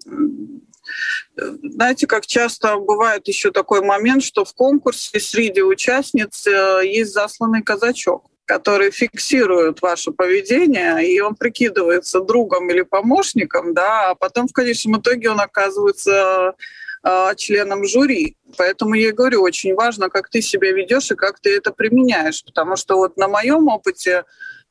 знаете, 1.36 2.08
как 2.08 2.26
часто 2.26 2.78
бывает 2.78 3.28
еще 3.28 3.52
такой 3.52 3.82
момент, 3.82 4.24
что 4.24 4.46
в 4.46 4.54
конкурсе 4.54 5.20
среди 5.20 5.62
участниц 5.62 6.48
э, 6.48 6.82
есть 6.86 7.14
засланный 7.14 7.64
казачок 7.64 8.30
который 8.48 8.92
фиксирует 8.92 9.82
ваше 9.82 10.12
поведение, 10.12 11.06
и 11.06 11.20
он 11.20 11.36
прикидывается 11.36 12.22
другом 12.22 12.70
или 12.70 12.82
помощником, 12.82 13.74
да, 13.74 14.12
а 14.12 14.16
потом 14.16 14.48
в 14.48 14.54
конечном 14.54 15.02
итоге 15.02 15.30
он 15.30 15.42
оказывается 15.42 16.56
э, 17.04 17.36
членом 17.36 17.84
жюри. 17.86 18.38
Поэтому 18.58 18.94
я 18.96 19.12
говорю, 19.12 19.42
очень 19.42 19.76
важно, 19.76 20.10
как 20.10 20.30
ты 20.30 20.42
себя 20.42 20.72
ведешь 20.72 21.12
и 21.12 21.16
как 21.16 21.42
ты 21.42 21.58
это 21.58 21.74
применяешь, 21.74 22.42
потому 22.46 22.78
что 22.78 22.96
вот 22.96 23.18
на 23.18 23.28
моем 23.28 23.68
опыте 23.68 24.24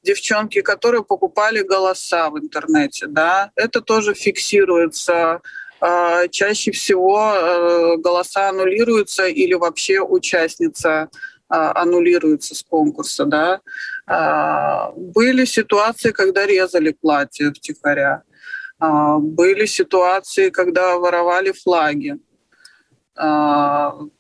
девчонки, 0.03 0.63
которые 0.63 1.05
покупали 1.05 1.61
голоса 1.61 2.31
в 2.31 2.39
интернете, 2.39 3.07
да, 3.09 3.51
это 3.57 3.83
тоже 3.83 4.15
фиксируется. 4.15 5.43
А, 5.88 6.26
чаще 6.26 6.73
всего 6.73 7.33
э, 7.33 7.97
голоса 7.99 8.49
аннулируются 8.49 9.26
или 9.28 9.55
вообще 9.55 10.00
участница 10.00 11.09
а, 11.49 11.81
аннулируется 11.81 12.57
с 12.57 12.64
конкурса, 12.64 13.25
да. 13.25 13.61
А, 14.05 14.90
были 14.97 15.45
ситуации, 15.45 16.11
когда 16.11 16.45
резали 16.45 16.90
платье 16.90 17.52
втихаря. 17.52 18.23
Были 18.78 19.64
ситуации, 19.64 20.50
когда 20.50 20.99
воровали 20.99 21.52
флаги. 21.52 22.19
Но 23.16 24.11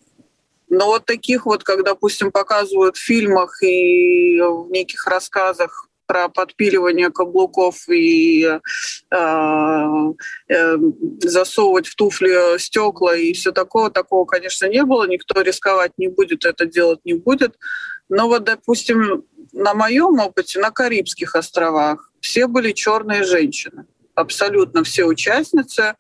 вот 0.70 1.04
таких 1.04 1.44
вот, 1.44 1.62
как, 1.62 1.84
допустим, 1.84 2.30
показывают 2.32 2.96
в 2.96 3.04
фильмах 3.04 3.62
и 3.62 4.40
в 4.40 4.70
неких 4.70 5.06
рассказах 5.06 5.85
про 6.06 6.28
подпиливание 6.28 7.10
каблуков 7.10 7.88
и 7.88 8.44
э, 8.44 8.58
э, 10.48 10.76
засовывать 11.20 11.86
в 11.86 11.94
туфли 11.96 12.58
стекла 12.58 13.16
и 13.16 13.32
все 13.32 13.52
такое, 13.52 13.90
такого, 13.90 14.24
конечно, 14.24 14.66
не 14.66 14.84
было. 14.84 15.06
Никто 15.06 15.40
рисковать 15.40 15.92
не 15.98 16.08
будет, 16.08 16.44
это 16.44 16.66
делать 16.66 17.00
не 17.04 17.14
будет. 17.14 17.56
Но 18.08 18.28
вот, 18.28 18.44
допустим, 18.44 19.24
на 19.52 19.74
моем 19.74 20.18
опыте 20.18 20.60
на 20.60 20.70
Карибских 20.70 21.34
островах 21.34 22.12
все 22.20 22.46
были 22.46 22.72
черные 22.72 23.24
женщины. 23.24 23.86
Абсолютно 24.14 24.84
все 24.84 25.04
участницы 25.04 25.94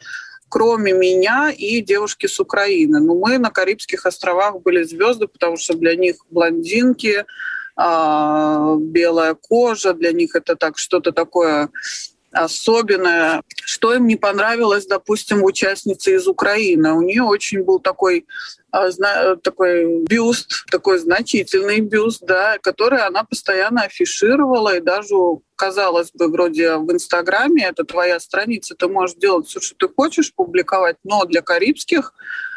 кроме 0.48 0.92
меня 0.92 1.50
и 1.50 1.80
девушки 1.80 2.26
с 2.26 2.40
Украины. 2.40 3.00
Но 3.00 3.14
мы 3.14 3.38
на 3.38 3.50
Карибских 3.50 4.06
островах 4.06 4.60
были 4.62 4.82
звезды, 4.84 5.26
потому 5.26 5.56
что 5.56 5.74
для 5.74 5.96
них 5.96 6.16
блондинки, 6.30 7.24
белая 7.76 9.34
кожа, 9.34 9.92
для 9.92 10.12
них 10.12 10.34
это 10.34 10.56
так 10.56 10.78
что-то 10.78 11.12
такое 11.12 11.70
особенное. 12.32 13.42
Что 13.64 13.94
им 13.94 14.06
не 14.06 14.16
понравилось, 14.16 14.86
допустим, 14.86 15.42
участнице 15.42 16.16
из 16.16 16.26
Украины? 16.26 16.92
У 16.92 17.02
нее 17.02 17.22
очень 17.22 17.62
был 17.62 17.80
такой 17.80 18.26
а, 18.76 19.36
такой 19.36 20.04
бюст, 20.04 20.66
такой 20.70 20.98
значительный 20.98 21.80
бюст, 21.80 22.22
да, 22.22 22.58
который 22.58 23.00
она 23.00 23.24
постоянно 23.24 23.82
афишировала, 23.82 24.76
и 24.76 24.80
даже, 24.80 25.14
казалось 25.54 26.10
бы, 26.12 26.28
вроде 26.28 26.76
в 26.76 26.92
Инстаграме, 26.92 27.66
это 27.66 27.84
твоя 27.84 28.20
страница, 28.20 28.74
ты 28.74 28.88
можешь 28.88 29.16
делать 29.16 29.46
все, 29.46 29.60
что 29.60 29.76
ты 29.76 29.94
хочешь, 29.94 30.34
публиковать, 30.34 30.96
но 31.04 31.24
для 31.24 31.40
карибских 31.40 32.12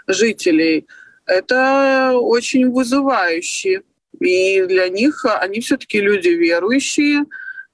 жителей 0.08 0.88
это 1.26 2.14
очень 2.16 2.70
вызывающе. 2.70 3.84
И 4.20 4.64
для 4.66 4.90
них 4.90 5.26
они 5.26 5.62
все-таки 5.62 6.00
люди 6.02 6.30
верующие, 6.30 7.26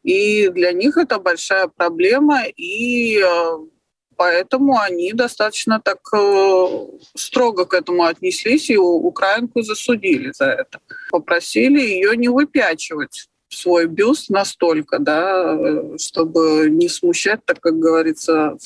и 0.06 0.50
для 0.50 0.72
них 0.72 0.98
это 0.98 1.18
большая 1.18 1.68
проблема, 1.68 2.44
и 2.56 3.20
э, 3.20 3.58
поэтому 4.16 4.78
они 4.80 5.14
достаточно 5.14 5.82
так 5.84 5.98
э, 6.14 6.88
строго 7.16 7.66
к 7.66 7.74
этому 7.74 8.04
отнеслись 8.04 8.70
и 8.70 8.78
украинку 8.78 9.64
засудили 9.64 10.32
за 10.32 10.46
это. 10.46 10.80
Попросили 11.10 11.80
ее 11.80 12.16
не 12.16 12.28
выпячивать 12.28 13.28
свой 13.50 13.88
бюст 13.88 14.30
настолько, 14.30 15.00
да, 15.00 15.58
э, 15.58 15.98
чтобы 15.98 16.70
не 16.70 16.88
смущать, 16.88 17.44
так 17.44 17.60
как 17.60 17.80
говорится, 17.80 18.58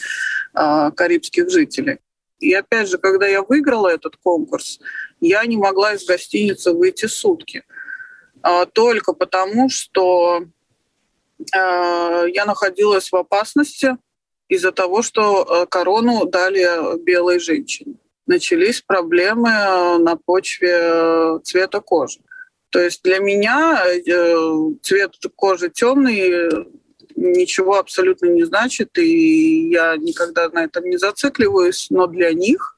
карибских 0.53 1.50
жителей. 1.50 2.00
И 2.39 2.53
опять 2.53 2.89
же, 2.89 2.98
когда 2.98 3.27
я 3.27 3.41
выиграла 3.43 3.88
этот 3.89 4.15
конкурс, 4.17 4.79
я 5.19 5.46
не 5.46 5.58
могла 5.58 5.93
из 5.93 6.05
гостиницы 6.05 6.72
выйти 6.74 7.05
сутки. 7.05 7.63
А, 8.41 8.65
только 8.65 9.13
потому, 9.13 9.69
что 9.69 10.46
а, 11.55 12.24
я 12.25 12.46
находилась 12.46 13.12
в 13.12 13.15
опасности 13.15 13.98
из-за 14.48 14.72
того, 14.72 15.01
что 15.01 15.43
а, 15.43 15.65
корону 15.65 16.25
дали 16.25 16.98
белой 17.03 17.39
женщине. 17.39 17.96
Начались 18.25 18.81
проблемы 18.81 19.50
на 19.50 20.15
почве 20.15 21.39
цвета 21.43 21.81
кожи. 21.81 22.19
То 22.69 22.79
есть 22.79 23.01
для 23.03 23.17
меня 23.17 23.84
э, 23.88 24.46
цвет 24.84 25.15
кожи 25.36 25.72
темный 25.72 26.50
ничего 27.19 27.77
абсолютно 27.77 28.27
не 28.27 28.43
значит, 28.43 28.97
и 28.97 29.69
я 29.69 29.97
никогда 29.97 30.49
на 30.49 30.63
этом 30.63 30.85
не 30.85 30.97
зацикливаюсь, 30.97 31.88
но 31.89 32.07
для 32.07 32.33
них 32.33 32.77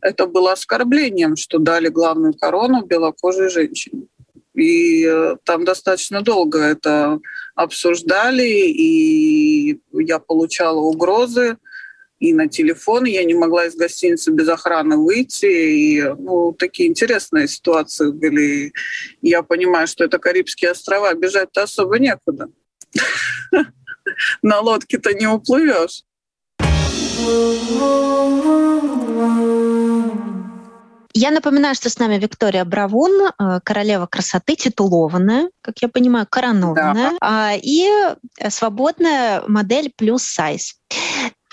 это 0.00 0.26
было 0.26 0.52
оскорблением, 0.52 1.36
что 1.36 1.58
дали 1.58 1.88
главную 1.88 2.34
корону 2.34 2.84
белокожей 2.84 3.48
женщине. 3.48 4.06
И 4.54 5.04
э, 5.04 5.36
там 5.44 5.64
достаточно 5.64 6.22
долго 6.22 6.60
это 6.60 7.20
обсуждали, 7.54 8.46
и 8.46 9.80
я 9.92 10.18
получала 10.18 10.78
угрозы 10.78 11.56
и 12.20 12.32
на 12.32 12.48
телефон. 12.48 13.04
Я 13.04 13.24
не 13.24 13.34
могла 13.34 13.66
из 13.66 13.74
гостиницы 13.74 14.30
без 14.30 14.48
охраны 14.48 14.96
выйти. 14.96 15.46
И 15.46 16.02
ну, 16.02 16.52
такие 16.52 16.88
интересные 16.88 17.48
ситуации 17.48 18.12
были. 18.12 18.72
Я 19.22 19.42
понимаю, 19.42 19.86
что 19.88 20.04
это 20.04 20.18
Карибские 20.18 20.70
острова, 20.70 21.14
бежать-то 21.14 21.64
особо 21.64 21.98
некуда. 21.98 22.48
На 24.42 24.60
лодке-то 24.60 25.14
не 25.14 25.26
уплывешь. 25.26 26.04
Я 31.16 31.30
напоминаю, 31.30 31.76
что 31.76 31.88
с 31.88 31.98
нами 31.98 32.18
Виктория 32.18 32.64
Бравун, 32.64 33.28
э, 33.28 33.60
королева 33.62 34.06
красоты, 34.06 34.56
титулованная, 34.56 35.48
как 35.60 35.78
я 35.80 35.88
понимаю, 35.88 36.26
коронованная, 36.28 37.12
да. 37.20 37.52
и 37.54 37.88
свободная 38.48 39.42
модель 39.46 39.92
плюс 39.96 40.24
сайз. 40.24 40.80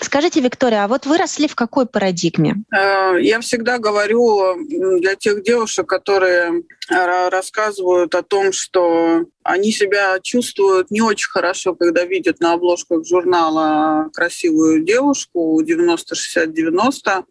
Скажите, 0.02 0.40
Виктория, 0.40 0.84
а 0.84 0.88
вот 0.88 1.06
вы 1.06 1.16
росли 1.16 1.46
в 1.46 1.54
какой 1.54 1.86
парадигме? 1.86 2.56
Э, 2.74 3.20
я 3.20 3.40
всегда 3.40 3.78
говорю 3.78 4.56
для 4.98 5.14
тех 5.14 5.42
девушек, 5.42 5.86
которые 5.86 6.62
э, 6.90 7.28
рассказывают 7.30 8.14
о 8.14 8.22
том, 8.22 8.52
что 8.52 9.24
они 9.42 9.70
себя 9.72 10.18
чувствуют 10.20 10.90
не 10.90 11.00
очень 11.00 11.30
хорошо, 11.30 11.74
когда 11.74 12.04
видят 12.04 12.40
на 12.40 12.54
обложках 12.54 13.06
журнала 13.06 14.10
красивую 14.12 14.84
девушку 14.84 15.62
90-60-90, 15.62 17.24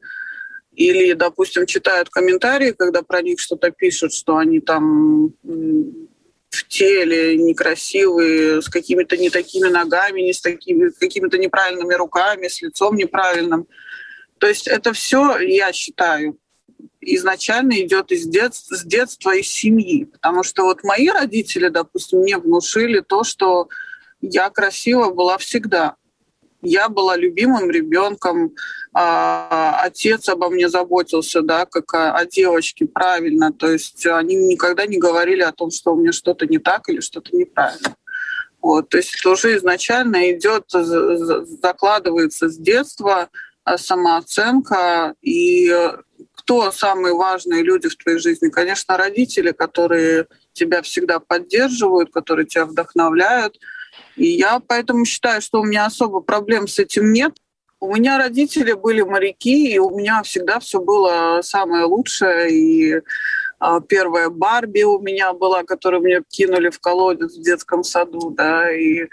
или, 0.73 1.13
допустим, 1.13 1.65
читают 1.65 2.09
комментарии, 2.09 2.71
когда 2.71 3.01
про 3.01 3.21
них 3.21 3.39
что-то 3.39 3.71
пишут, 3.71 4.13
что 4.13 4.37
они 4.37 4.61
там 4.61 5.33
в 6.61 6.67
теле 6.67 7.37
некрасивые, 7.37 8.61
с 8.61 8.69
какими-то 8.69 9.17
не 9.17 9.29
такими 9.29 9.67
ногами, 9.67 10.21
не 10.21 10.33
с 10.33 10.41
такими, 10.41 10.89
какими-то 10.89 11.37
неправильными 11.37 11.93
руками, 11.95 12.47
с 12.47 12.61
лицом 12.61 12.95
неправильным. 12.95 13.67
То 14.37 14.47
есть 14.47 14.67
это 14.67 14.93
все, 14.93 15.39
я 15.39 15.73
считаю, 15.73 16.37
изначально 17.01 17.81
идет 17.81 18.11
из 18.11 18.27
детства, 18.27 18.75
с 18.75 18.83
детства, 18.83 19.35
из 19.35 19.47
семьи. 19.47 20.05
Потому 20.05 20.43
что 20.43 20.63
вот 20.63 20.83
мои 20.83 21.09
родители, 21.09 21.69
допустим, 21.69 22.19
мне 22.19 22.37
внушили 22.37 22.99
то, 22.99 23.23
что 23.23 23.67
я 24.21 24.49
красива 24.49 25.09
была 25.09 25.37
всегда. 25.37 25.95
Я 26.61 26.89
была 26.89 27.15
любимым 27.15 27.69
ребенком, 27.71 28.53
а, 28.93 29.81
отец 29.83 30.29
обо 30.29 30.49
мне 30.49 30.69
заботился, 30.69 31.41
да, 31.41 31.65
как 31.65 31.93
о, 31.93 32.13
о 32.13 32.25
девочке, 32.25 32.85
правильно. 32.85 33.51
То 33.51 33.71
есть 33.71 34.05
они 34.05 34.35
никогда 34.35 34.85
не 34.85 34.97
говорили 34.97 35.41
о 35.41 35.51
том, 35.51 35.71
что 35.71 35.93
у 35.93 35.95
меня 35.95 36.11
что-то 36.11 36.45
не 36.45 36.59
так 36.59 36.89
или 36.89 36.99
что-то 36.99 37.35
неправильно. 37.35 37.95
Вот, 38.61 38.89
то 38.89 38.97
есть 38.97 39.15
это 39.19 39.31
уже 39.31 39.57
изначально 39.57 40.31
идет, 40.31 40.65
закладывается 40.69 42.47
с 42.47 42.57
детства 42.57 43.29
а, 43.63 43.77
самооценка 43.77 45.15
и 45.21 45.73
кто 46.41 46.71
самые 46.71 47.13
важные 47.13 47.63
люди 47.63 47.87
в 47.87 47.95
твоей 47.95 48.19
жизни? 48.19 48.49
Конечно, 48.49 48.97
родители, 48.97 49.51
которые 49.51 50.27
тебя 50.53 50.81
всегда 50.81 51.19
поддерживают, 51.19 52.11
которые 52.11 52.45
тебя 52.45 52.65
вдохновляют. 52.65 53.57
И 54.15 54.25
я 54.27 54.59
поэтому 54.59 55.05
считаю, 55.05 55.41
что 55.41 55.61
у 55.61 55.65
меня 55.65 55.85
особо 55.85 56.21
проблем 56.21 56.67
с 56.67 56.79
этим 56.79 57.11
нет. 57.11 57.33
У 57.79 57.95
меня 57.95 58.17
родители 58.17 58.73
были 58.73 59.01
моряки, 59.01 59.73
и 59.73 59.79
у 59.79 59.89
меня 59.97 60.21
всегда 60.23 60.59
все 60.59 60.79
было 60.79 61.39
самое 61.41 61.85
лучшее. 61.85 62.51
И 62.51 63.01
а, 63.63 63.79
первая 63.79 64.29
Барби 64.29 64.81
у 64.81 64.99
меня 64.99 65.33
была, 65.33 65.63
которую 65.63 66.01
мне 66.01 66.23
кинули 66.27 66.71
в 66.71 66.79
колодец 66.79 67.35
в 67.37 67.43
детском 67.43 67.83
саду, 67.83 68.31
да, 68.31 68.71
и 68.71 69.01
э, 69.01 69.07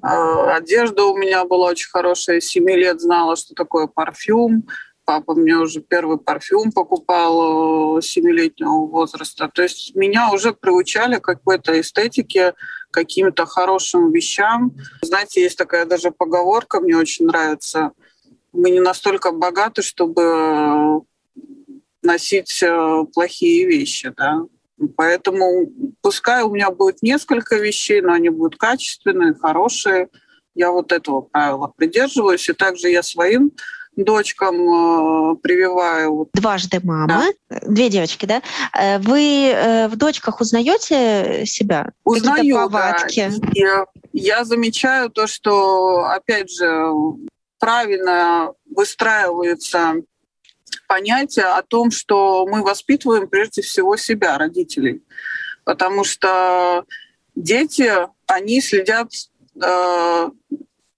одежда 0.00 1.06
у 1.06 1.16
меня 1.16 1.44
была 1.44 1.70
очень 1.70 1.90
хорошая, 1.90 2.40
семи 2.40 2.76
лет 2.76 3.00
знала, 3.00 3.34
что 3.34 3.52
такое 3.54 3.88
парфюм, 3.88 4.68
папа 5.10 5.34
мне 5.34 5.56
уже 5.56 5.80
первый 5.80 6.18
парфюм 6.18 6.70
покупал 6.70 7.98
э, 7.98 8.00
семилетнего 8.00 8.86
возраста. 8.86 9.50
То 9.52 9.62
есть 9.62 9.96
меня 9.96 10.30
уже 10.32 10.52
приучали 10.52 11.16
к 11.16 11.24
какой-то 11.24 11.80
эстетике, 11.80 12.54
каким-то 12.92 13.44
хорошим 13.44 14.12
вещам. 14.12 14.70
Знаете, 15.02 15.42
есть 15.42 15.58
такая 15.58 15.84
даже 15.84 16.12
поговорка, 16.12 16.78
мне 16.78 16.96
очень 16.96 17.26
нравится. 17.26 17.90
Мы 18.52 18.70
не 18.70 18.78
настолько 18.78 19.32
богаты, 19.32 19.82
чтобы 19.82 21.00
носить 22.02 22.62
э, 22.62 23.04
плохие 23.12 23.66
вещи, 23.66 24.14
да. 24.16 24.42
Поэтому 24.96 25.72
пускай 26.02 26.44
у 26.44 26.54
меня 26.54 26.70
будет 26.70 27.02
несколько 27.02 27.56
вещей, 27.56 28.00
но 28.00 28.12
они 28.12 28.28
будут 28.28 28.60
качественные, 28.60 29.34
хорошие. 29.34 30.08
Я 30.54 30.70
вот 30.70 30.92
этого 30.92 31.22
правила 31.22 31.72
придерживаюсь. 31.76 32.48
И 32.48 32.52
также 32.52 32.90
я 32.90 33.02
своим 33.02 33.50
дочкам 33.96 34.54
э, 34.54 35.36
прививаю. 35.36 36.28
Дважды 36.34 36.80
мама, 36.82 37.24
да. 37.48 37.60
две 37.66 37.88
девочки, 37.88 38.26
да? 38.26 38.42
Э, 38.72 38.98
вы 38.98 39.50
э, 39.50 39.88
в 39.88 39.96
дочках 39.96 40.40
узнаете 40.40 41.44
себя? 41.46 41.92
Узнаю, 42.04 42.56
повадки? 42.56 43.30
Да. 43.38 43.48
Я, 43.54 43.86
я 44.12 44.44
замечаю 44.44 45.10
то, 45.10 45.26
что, 45.26 46.04
опять 46.04 46.50
же, 46.50 46.90
правильно 47.58 48.52
выстраивается 48.74 49.94
понятие 50.88 51.46
о 51.46 51.62
том, 51.62 51.90
что 51.90 52.46
мы 52.46 52.62
воспитываем 52.62 53.28
прежде 53.28 53.62
всего 53.62 53.96
себя, 53.96 54.38
родителей. 54.38 55.02
Потому 55.64 56.04
что 56.04 56.84
дети, 57.36 57.92
они 58.26 58.60
следят 58.60 59.10
э, 59.62 60.30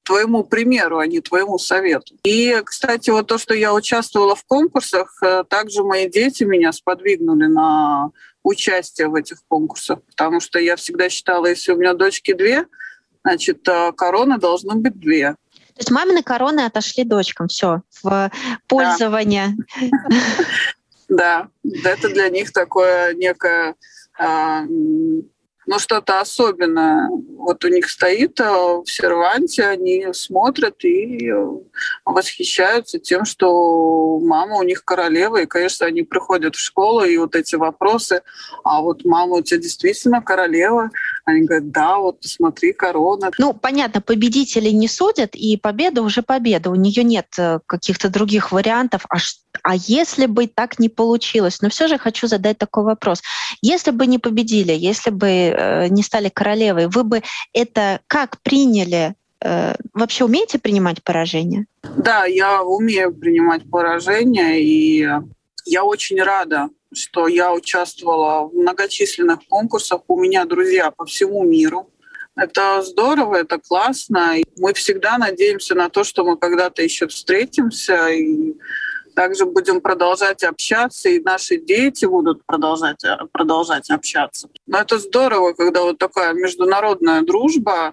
твоему 0.05 0.45
примеру, 0.45 0.99
а 0.99 1.07
не 1.07 1.21
твоему 1.21 1.59
совету. 1.59 2.17
И, 2.25 2.61
кстати, 2.65 3.11
вот 3.11 3.27
то, 3.27 3.39
что 3.39 3.55
я 3.55 3.73
участвовала 3.73 4.35
в 4.35 4.45
конкурсах, 4.45 5.17
э, 5.23 5.45
также 5.49 5.83
мои 5.85 6.09
дети 6.09 6.45
меня 6.45 6.73
сподвигнули 6.73 7.47
на 7.47 8.11
участие 8.43 9.09
в 9.09 9.15
этих 9.15 9.39
конкурсах, 9.49 10.01
потому 10.03 10.41
что 10.41 10.59
я 10.59 10.77
всегда 10.77 11.09
считала, 11.09 11.47
если 11.47 11.73
у 11.73 11.77
меня 11.77 11.95
дочки 11.95 12.33
две, 12.33 12.67
значит, 13.25 13.67
э, 13.69 13.93
короны 13.93 14.39
должны 14.39 14.75
быть 14.75 14.99
две. 14.99 15.37
То 15.75 15.79
есть 15.79 15.91
мамины 15.91 16.23
короны 16.23 16.61
отошли 16.61 17.05
дочкам, 17.05 17.49
все, 17.49 17.83
в 18.03 18.31
пользование. 18.67 19.57
Да, 21.09 21.49
это 21.85 22.09
для 22.09 22.31
них 22.31 22.53
такое 22.53 23.13
некое 23.13 23.75
а, 24.19 24.65
но 25.67 25.79
что-то 25.79 26.21
особенное. 26.21 27.09
Вот 27.09 27.65
у 27.65 27.69
них 27.69 27.89
стоит 27.89 28.41
э, 28.41 28.45
в 28.45 28.85
серванте, 28.87 29.65
они 29.65 30.07
смотрят 30.13 30.85
и 30.85 31.31
э, 31.31 31.47
восхищаются 32.05 32.99
тем, 32.99 33.25
что 33.25 34.19
мама 34.19 34.57
у 34.57 34.63
них 34.63 34.85
королева, 34.85 35.43
и, 35.43 35.47
конечно, 35.47 35.87
они 35.87 36.03
приходят 36.03 36.57
в 36.57 36.61
школу, 36.61 37.05
и 37.05 37.17
вот 37.17 37.37
эти 37.37 37.57
вопросы, 37.57 38.23
а 38.65 38.81
вот 38.81 39.05
мама 39.05 39.37
у 39.37 39.43
тебя 39.43 39.61
действительно 39.61 40.21
королева? 40.21 40.91
Они 41.25 41.43
говорят, 41.43 41.71
да, 41.71 41.99
вот 41.99 42.21
посмотри, 42.21 42.73
корона. 42.73 43.31
Ну, 43.39 43.53
понятно, 43.53 44.01
победители 44.01 44.71
не 44.71 44.89
судят, 44.89 45.35
и 45.35 45.57
победа 45.57 46.03
уже 46.03 46.23
победа. 46.23 46.71
У 46.71 46.75
нее 46.75 47.05
нет 47.05 47.27
э, 47.39 47.61
каких-то 47.67 48.09
других 48.09 48.53
вариантов. 48.53 49.07
А, 49.09 49.17
а 49.63 49.77
если 49.77 50.27
бы 50.27 50.47
так 50.47 50.79
не 50.79 50.89
получилось? 50.89 51.61
Но 51.63 51.69
все 51.69 51.87
же 51.87 51.99
хочу 51.99 52.27
задать 52.27 52.59
такой 52.59 52.85
вопрос. 52.85 53.23
Если 53.61 53.91
бы 53.91 54.07
не 54.07 54.19
победили, 54.19 54.73
если 54.73 55.11
бы 55.11 55.53
Э, 55.63 55.89
не 55.89 56.03
стали 56.03 56.29
королевой, 56.29 56.89
вы 56.89 57.05
бы 57.05 57.23
это 57.53 58.01
как 58.07 58.41
приняли? 58.43 59.15
Э, 59.45 59.75
вообще 59.93 60.25
умеете 60.25 60.59
принимать 60.59 61.03
поражение? 61.03 61.67
Да, 61.83 62.25
я 62.25 62.63
умею 62.63 63.15
принимать 63.15 63.69
поражение, 63.69 64.63
и 64.63 65.09
я 65.65 65.85
очень 65.85 66.21
рада, 66.23 66.69
что 66.95 67.29
я 67.29 67.53
участвовала 67.53 68.49
в 68.49 68.55
многочисленных 68.55 69.41
конкурсах. 69.49 70.03
У 70.09 70.21
меня 70.21 70.45
друзья 70.45 70.91
по 70.91 71.05
всему 71.05 71.45
миру. 71.45 71.91
Это 72.35 72.83
здорово, 72.83 73.37
это 73.37 73.59
классно. 73.59 74.37
Мы 74.57 74.73
всегда 74.73 75.19
надеемся 75.19 75.75
на 75.75 75.91
то, 75.91 76.03
что 76.03 76.25
мы 76.25 76.37
когда-то 76.37 76.83
еще 76.83 77.07
встретимся 77.07 78.09
и 78.09 78.55
также 79.15 79.45
будем 79.45 79.81
продолжать 79.81 80.43
общаться, 80.43 81.11
и 81.11 81.21
наши 81.21 81.59
дети 81.59 82.07
будут 82.07 82.45
продолжать, 82.47 83.05
продолжать 83.33 83.91
общаться. 83.91 84.49
Но 84.67 84.79
это 84.79 84.99
здорово, 84.99 85.53
когда 85.53 85.83
вот 85.83 85.99
такая 85.99 86.33
международная 86.33 87.21
дружба, 87.21 87.93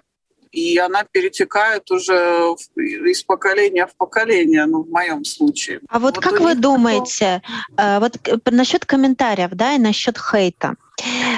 и 0.52 0.78
она 0.78 1.04
перетекает 1.04 1.90
уже 1.90 2.54
из 2.76 3.22
поколения 3.22 3.86
в 3.86 3.94
поколение, 3.96 4.66
ну, 4.66 4.82
в 4.82 4.90
моем 4.90 5.24
случае. 5.24 5.80
А 5.88 5.98
вот, 5.98 6.16
вот 6.16 6.24
как 6.24 6.40
вы 6.40 6.54
думаете, 6.54 7.42
такого... 7.76 8.00
вот 8.00 8.52
насчет 8.52 8.84
комментариев, 8.84 9.50
да, 9.52 9.74
и 9.74 9.78
насчет 9.78 10.18
хейта? 10.18 10.74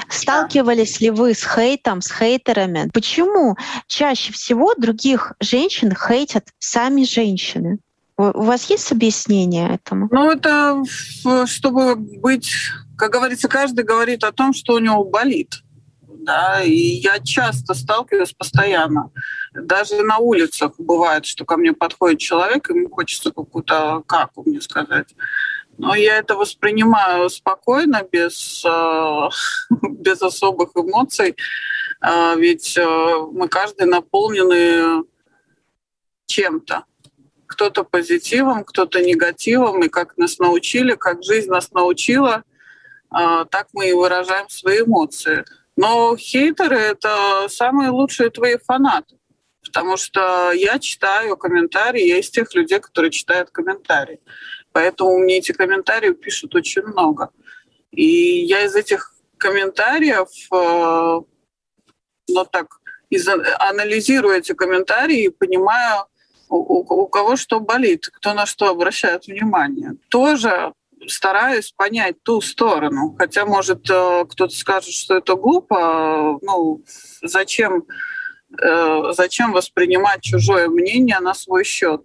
Сталкивались 0.09 0.99
ли 0.99 1.09
вы 1.09 1.33
с 1.33 1.45
хейтом, 1.45 2.01
с 2.01 2.11
хейтерами? 2.11 2.89
Почему 2.93 3.55
чаще 3.87 4.33
всего 4.33 4.73
других 4.75 5.33
женщин 5.39 5.93
хейтят 5.95 6.47
сами 6.59 7.03
женщины? 7.03 7.79
У 8.17 8.43
вас 8.43 8.69
есть 8.69 8.91
объяснение 8.91 9.75
этому? 9.75 10.07
Ну, 10.11 10.31
это 10.31 10.83
чтобы 11.45 11.95
быть, 11.95 12.51
как 12.97 13.11
говорится, 13.11 13.47
каждый 13.47 13.85
говорит 13.85 14.23
о 14.23 14.31
том, 14.31 14.53
что 14.53 14.73
у 14.73 14.79
него 14.79 15.03
болит. 15.03 15.62
Да, 16.23 16.61
и 16.63 16.71
я 16.71 17.19
часто 17.19 17.73
сталкиваюсь 17.73 18.31
постоянно. 18.31 19.11
Даже 19.53 20.03
на 20.03 20.19
улицах 20.19 20.71
бывает, 20.77 21.25
что 21.25 21.43
ко 21.43 21.57
мне 21.57 21.73
подходит 21.73 22.19
человек, 22.19 22.69
ему 22.69 22.89
хочется 22.89 23.31
какую-то 23.31 24.03
каку 24.07 24.43
мне 24.45 24.61
сказать. 24.61 25.13
Но 25.77 25.95
я 25.95 26.17
это 26.17 26.35
воспринимаю 26.35 27.29
спокойно, 27.29 28.03
без, 28.09 28.63
э, 28.63 29.29
без 29.81 30.21
особых 30.21 30.71
эмоций. 30.75 31.35
Э, 32.01 32.35
ведь 32.37 32.77
э, 32.77 33.17
мы 33.33 33.49
каждый 33.49 33.87
наполнены 33.87 35.03
чем-то 36.27 36.85
кто-то 37.47 37.83
позитивом, 37.83 38.63
кто-то 38.63 39.01
негативом, 39.01 39.83
и 39.83 39.89
как 39.89 40.15
нас 40.17 40.39
научили, 40.39 40.95
как 40.95 41.21
жизнь 41.23 41.49
нас 41.49 41.71
научила, 41.71 42.43
а, 43.11 43.45
так 43.45 43.67
мы 43.73 43.89
и 43.89 43.93
выражаем 43.93 44.49
свои 44.49 44.81
эмоции. 44.81 45.45
Но 45.75 46.15
хейтеры— 46.15 46.77
это 46.77 47.47
самые 47.49 47.89
лучшие 47.89 48.29
твои 48.29 48.57
фанаты, 48.57 49.17
потому 49.65 49.97
что 49.97 50.51
я 50.51 50.77
читаю 50.79 51.35
комментарии, 51.35 52.07
я 52.07 52.19
из 52.19 52.29
тех 52.29 52.53
людей, 52.53 52.79
которые 52.79 53.11
читают 53.11 53.49
комментарии. 53.49 54.19
Поэтому 54.71 55.17
мне 55.17 55.37
эти 55.37 55.51
комментарии 55.51 56.13
пишут 56.13 56.55
очень 56.55 56.83
много. 56.83 57.29
И 57.91 58.05
я 58.45 58.61
из 58.65 58.75
этих 58.75 59.15
комментариев, 59.37 60.27
э, 60.51 61.21
ну 62.29 62.45
так, 62.51 62.67
из, 63.09 63.27
анализирую 63.27 64.35
эти 64.35 64.53
комментарии 64.53 65.25
и 65.25 65.29
понимаю, 65.29 66.05
у, 66.49 67.03
у 67.03 67.07
кого 67.07 67.35
что 67.35 67.59
болит, 67.59 68.07
кто 68.07 68.33
на 68.33 68.45
что 68.45 68.69
обращает 68.69 69.27
внимание. 69.27 69.95
Тоже 70.09 70.73
стараюсь 71.07 71.71
понять 71.71 72.21
ту 72.23 72.41
сторону. 72.41 73.15
Хотя, 73.17 73.45
может, 73.45 73.89
э, 73.89 74.25
кто-то 74.29 74.55
скажет, 74.55 74.93
что 74.93 75.17
это 75.17 75.35
глупо. 75.35 76.39
Ну, 76.41 76.83
зачем, 77.21 77.85
э, 78.61 79.11
зачем 79.11 79.51
воспринимать 79.51 80.21
чужое 80.21 80.67
мнение 80.67 81.19
на 81.19 81.33
свой 81.33 81.63
счет? 81.63 82.01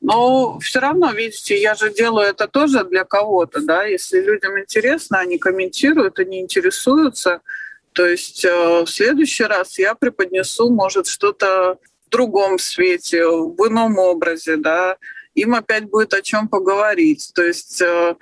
Но 0.00 0.58
все 0.60 0.80
равно, 0.80 1.10
видите, 1.12 1.60
я 1.60 1.74
же 1.74 1.92
делаю 1.92 2.28
это 2.28 2.48
тоже 2.48 2.84
для 2.84 3.04
кого-то, 3.04 3.60
да. 3.60 3.84
Если 3.84 4.20
людям 4.20 4.58
интересно, 4.58 5.18
они 5.18 5.38
комментируют, 5.38 6.18
они 6.18 6.40
интересуются. 6.40 7.40
То 7.92 8.06
есть 8.06 8.44
э, 8.44 8.82
в 8.82 8.86
следующий 8.88 9.44
раз 9.44 9.78
я 9.78 9.94
преподнесу, 9.94 10.70
может, 10.70 11.06
что-то 11.06 11.78
в 12.06 12.10
другом 12.10 12.58
свете, 12.58 13.26
в 13.26 13.56
ином 13.66 13.98
образе, 13.98 14.56
да, 14.56 14.96
им 15.36 15.54
опять 15.54 15.84
будет 15.84 16.12
о 16.14 16.22
чем 16.22 16.48
поговорить. 16.48 17.30
То 17.34 17.42
есть 17.42 17.80
э, 17.80 18.16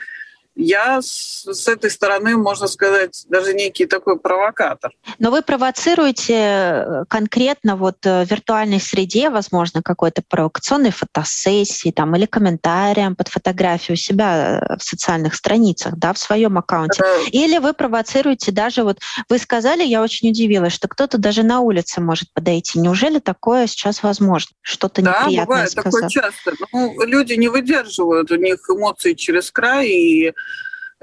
я 0.57 1.03
с, 1.03 1.45
с 1.45 1.69
этой 1.69 1.91
стороны, 1.91 2.37
можно 2.37 2.69
сказать, 2.69 3.25
даже 3.29 3.55
некий 3.55 3.87
такой 3.87 4.19
провокатор. 4.19 4.93
Но 5.19 5.31
вы 5.31 5.43
провоцируете 5.43 6.35
э, 6.35 7.05
конкретно 7.09 7.77
вот 7.77 7.97
э, 8.05 8.25
в 8.25 8.31
виртуальной 8.31 8.81
среде, 8.81 9.31
возможно, 9.31 9.83
какой-то 9.83 10.23
провокационной 10.29 10.93
фотосессии 10.93 11.91
там, 11.91 12.15
или 12.15 12.27
комментариям 12.27 13.17
под 13.17 13.29
фотографию 13.29 13.95
у 13.95 13.99
себя 13.99 14.61
э, 14.61 14.77
в 14.77 14.83
социальных 14.83 15.35
страницах, 15.35 15.97
да, 15.97 16.13
в 16.13 16.19
своем 16.19 16.57
аккаунте. 16.57 17.03
Это... 17.03 17.31
Или 17.31 17.59
вы 17.59 17.73
провоцируете 17.73 18.53
даже, 18.53 18.85
вот 18.85 19.01
вы 19.29 19.39
сказали, 19.39 19.83
я 19.83 20.03
очень 20.03 20.31
удивилась, 20.31 20.73
что 20.73 20.87
кто-то 20.87 21.19
даже 21.19 21.43
на 21.43 21.61
улице 21.61 22.01
может 22.01 22.33
подойти. 22.33 22.79
Неужели 22.79 23.19
такое 23.19 23.67
сейчас 23.67 24.03
возможно? 24.05 24.55
Что-то 24.63 25.03
да, 25.03 25.23
неприятное 25.23 25.47
бывает 25.47 25.71
сказать? 25.71 25.93
такое 25.93 26.09
часто. 26.09 26.53
Ну, 26.73 27.05
люди 27.05 27.33
не 27.33 27.49
выдерживают, 27.49 28.31
у 28.31 28.37
них 28.37 28.61
эмоции 28.69 29.15
через 29.15 29.51
край, 29.51 29.89
и 29.89 30.33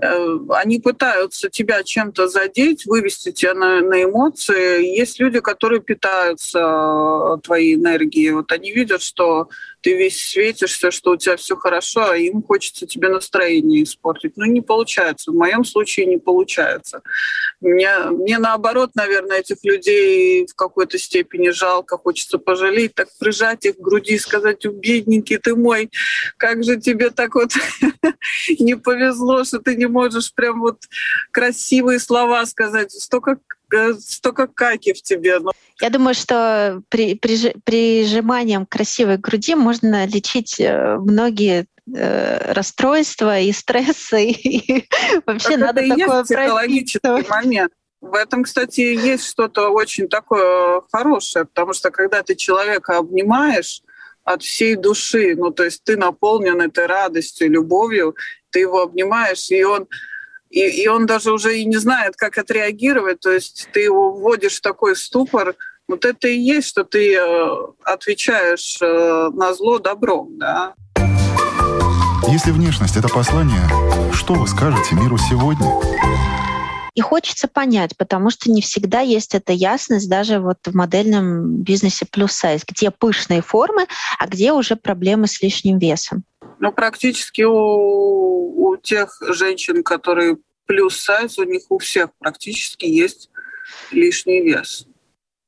они 0.02 0.80
пытаются 0.80 1.50
тебя 1.50 1.84
чем-то 1.84 2.28
задеть, 2.28 2.86
вывести 2.86 3.32
тебя 3.32 3.54
на, 3.54 3.82
на 3.82 4.04
эмоции. 4.04 4.98
Есть 4.98 5.20
люди, 5.20 5.40
которые 5.40 5.82
питаются 5.82 6.60
э, 6.60 7.38
твоей 7.44 7.76
энергией. 7.76 8.32
Вот 8.32 8.52
они 8.52 8.72
видят, 8.72 9.02
что 9.02 9.50
ты 9.82 9.98
весь 9.98 10.24
светишься, 10.24 10.92
что 10.92 11.12
у 11.12 11.18
тебя 11.18 11.36
все 11.38 11.56
хорошо, 11.56 12.12
а 12.12 12.18
им 12.18 12.44
хочется 12.44 12.86
тебе 12.86 13.10
настроение 13.10 13.84
испортить. 13.84 14.34
Ну, 14.38 14.46
не 14.46 14.62
получается. 14.62 15.32
В 15.32 15.36
моем 15.36 15.66
случае 15.66 16.06
не 16.06 16.18
получается. 16.18 17.02
Мне, 17.60 17.90
мне 18.12 18.38
наоборот, 18.38 18.92
наверное, 18.96 19.40
этих 19.40 19.58
людей 19.64 20.46
в 20.46 20.56
какой-то 20.56 20.98
степени 20.98 21.50
жалко, 21.50 21.98
хочется 21.98 22.38
пожалеть, 22.38 22.96
так 22.96 23.08
прижать 23.20 23.66
их 23.66 23.78
к 23.78 23.80
груди 23.80 24.16
и 24.16 24.20
сказать, 24.20 24.66
бедненький 24.66 25.38
ты 25.38 25.56
мой, 25.56 25.90
как 26.38 26.64
же 26.64 26.80
тебе 26.80 27.10
так 27.10 27.36
вот 27.36 27.52
не 28.60 28.76
повезло, 28.76 29.44
что 29.44 29.60
ты 29.60 29.76
не 29.76 29.88
можешь 29.88 30.34
прям 30.34 30.62
вот 30.62 30.78
красивые 31.32 32.00
слова 32.00 32.46
сказать. 32.46 32.92
Столько 32.92 33.40
столько 34.00 34.48
каки 34.48 34.94
в 34.94 35.02
тебе. 35.02 35.40
Но... 35.40 35.52
Я 35.80 35.90
думаю, 35.90 36.14
что 36.14 36.82
при, 36.90 37.16
при, 37.16 37.54
прижиманием 37.64 38.66
красивой 38.66 39.18
груди 39.18 39.56
можно 39.56 40.06
лечить 40.06 40.60
э, 40.60 40.98
многие 40.98 41.66
э, 41.94 42.54
расстройства 42.54 43.40
и 43.40 43.52
стрессы. 43.52 44.26
И 44.32 44.88
вообще 45.26 45.52
так 45.52 45.60
надо 45.60 45.82
это 45.82 45.96
такое 45.96 46.18
есть 46.20 46.28
психологический 46.30 47.30
момент. 47.30 47.74
В 48.02 48.16
этом, 48.16 48.44
кстати, 48.44 48.82
есть 48.82 49.28
что-то 49.28 49.70
очень 49.70 50.08
такое 50.08 50.82
хорошее, 50.92 51.46
потому 51.46 51.74
что 51.74 51.92
когда 51.92 52.24
ты 52.24 52.36
человека 52.36 52.98
обнимаешь 52.98 53.84
от 54.24 54.42
всей 54.42 54.76
души, 54.76 55.36
ну 55.36 55.52
то 55.52 55.64
есть 55.64 55.84
ты 55.84 55.98
наполнен 55.98 56.62
этой 56.62 56.88
радостью, 56.88 57.52
любовью, 57.52 58.16
ты 58.50 58.60
его 58.62 58.82
обнимаешь, 58.82 59.50
и 59.52 59.64
он 59.64 59.88
и, 60.52 60.84
и 60.84 60.88
он 60.88 61.06
даже 61.06 61.32
уже 61.32 61.58
и 61.58 61.66
не 61.66 61.78
знает, 61.78 62.16
как 62.16 62.38
отреагировать, 62.38 63.22
то 63.22 63.32
есть 63.32 63.70
ты 63.74 63.82
его 63.82 64.12
вводишь 64.12 64.58
в 64.58 64.62
такой 64.62 64.96
ступор, 64.96 65.56
вот 65.88 66.06
это 66.06 66.28
и 66.28 66.38
есть, 66.38 66.68
что 66.68 66.84
ты 66.84 67.16
э, 67.16 67.48
отвечаешь 67.84 68.78
э, 68.82 69.30
на 69.34 69.54
зло 69.54 69.80
добром, 69.80 70.38
да. 70.38 70.74
Если 72.28 72.52
внешность— 72.52 72.96
это 72.98 73.10
послание, 73.10 73.68
что 74.14 74.34
вы 74.36 74.48
скажете 74.48 74.96
миру 74.96 75.18
сегодня? 75.18 75.68
И 76.94 77.02
хочется 77.02 77.48
понять, 77.48 77.96
потому 77.98 78.30
что 78.30 78.52
не 78.52 78.62
всегда 78.62 79.00
есть 79.00 79.34
эта 79.34 79.54
ясность 79.54 80.10
даже 80.10 80.40
вот 80.40 80.58
в 80.66 80.76
модельном 80.76 81.58
бизнесе 81.62 82.06
плюс 82.10 82.34
сайз, 82.34 82.64
где 82.68 82.92
пышные 82.92 83.42
формы, 83.42 83.86
а 84.20 84.28
где 84.28 84.52
уже 84.52 84.76
проблемы 84.76 85.28
с 85.28 85.42
лишним 85.42 85.80
весом. 85.80 86.24
Ну, 86.60 86.72
практически 86.72 87.42
у, 87.44 88.72
у 88.72 88.78
тех 88.78 89.18
женщин, 89.30 89.84
которые 89.84 90.38
плюс 90.66 90.98
сайз, 91.00 91.38
у 91.38 91.44
них 91.44 91.64
у 91.70 91.78
всех 91.80 92.10
практически 92.20 92.86
есть 92.86 93.30
лишний 93.92 94.42
вес. 94.42 94.88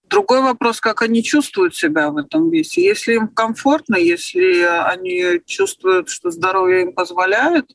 Другой 0.03 0.41
вопрос, 0.41 0.79
как 0.79 1.01
они 1.01 1.23
чувствуют 1.23 1.75
себя 1.75 2.09
в 2.11 2.17
этом 2.17 2.49
весе. 2.49 2.83
Если 2.83 3.13
им 3.15 3.27
комфортно, 3.27 3.95
если 3.95 4.61
они 4.61 5.41
чувствуют, 5.45 6.09
что 6.09 6.29
здоровье 6.29 6.83
им 6.83 6.93
позволяет, 6.93 7.71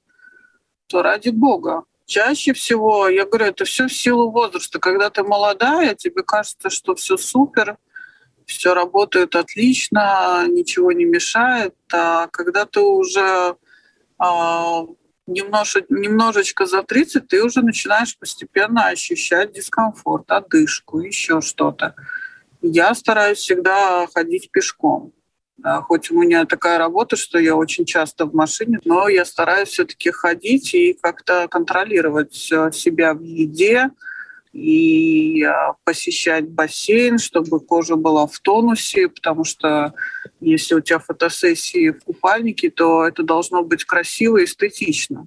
то 0.87 1.03
ради 1.03 1.31
бога. 1.31 1.85
Чаще 2.07 2.53
всего, 2.53 3.09
я 3.09 3.27
говорю, 3.27 3.47
это 3.47 3.65
все 3.65 3.87
в 3.87 3.93
силу 3.93 4.31
возраста. 4.31 4.79
Когда 4.79 5.11
ты 5.11 5.23
молодая, 5.23 5.95
тебе 5.95 6.23
кажется, 6.23 6.71
что 6.71 6.95
все 6.95 7.17
супер, 7.17 7.77
все 8.49 8.75
работает 8.75 9.37
отлично, 9.37 10.47
ничего 10.49 10.91
не 10.93 11.05
мешает. 11.05 11.75
А 11.93 12.27
когда 12.29 12.65
ты 12.65 12.81
уже 12.81 13.57
а, 14.19 14.87
немножко, 15.27 15.85
немножечко 15.91 16.67
за 16.67 16.83
30, 16.83 17.29
ты 17.29 17.45
уже 17.45 17.61
начинаешь 17.61 18.19
постепенно 18.19 18.87
ощущать 18.87 19.53
дискомфорт, 19.53 20.31
одышку, 20.31 20.99
еще 21.01 21.41
что-то. 21.43 21.95
Я 22.63 22.95
стараюсь 22.95 23.39
всегда 23.39 24.07
ходить 24.13 24.51
пешком. 24.51 25.13
Да, 25.59 25.83
хоть 25.83 26.11
у 26.11 26.21
меня 26.21 26.47
такая 26.47 26.79
работа, 26.79 27.17
что 27.17 27.39
я 27.39 27.55
очень 27.55 27.85
часто 27.85 28.25
в 28.27 28.35
машине, 28.35 28.81
но 28.85 29.09
я 29.09 29.25
стараюсь 29.25 29.69
все-таки 29.69 30.11
ходить 30.11 30.73
и 30.73 30.95
как-то 30.95 31.49
контролировать 31.49 32.35
себя 32.35 33.13
в 33.13 33.23
еде, 33.23 33.91
и 34.53 35.43
а, 35.43 35.75
посещать 35.85 36.49
бассейн, 36.49 37.19
чтобы 37.19 37.61
кожа 37.61 37.97
была 37.97 38.27
в 38.27 38.39
тонусе, 38.41 39.09
потому 39.09 39.45
что 39.45 39.95
если 40.41 40.75
у 40.75 40.81
тебя 40.81 40.99
фотосессии 40.99 41.91
в 41.91 42.05
купальнике, 42.05 42.71
то 42.71 43.07
это 43.07 43.23
должно 43.23 43.63
быть 43.63 43.85
красиво 43.85 44.39
и 44.39 44.45
эстетично. 44.45 45.27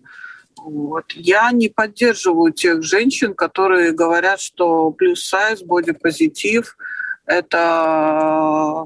Вот. 0.58 1.12
Я 1.14 1.52
не 1.52 1.70
поддерживаю 1.70 2.52
тех 2.52 2.84
женщин, 2.84 3.34
которые 3.34 3.92
говорят, 3.92 4.40
что 4.42 4.92
плюс 4.92 5.24
сайз, 5.24 5.62
бодипозитив– 5.62 6.78
это 7.26 8.86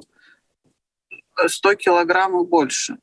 100 1.47 1.75
килограмм 1.75 2.41
и 2.41 2.47
больше. 2.47 2.97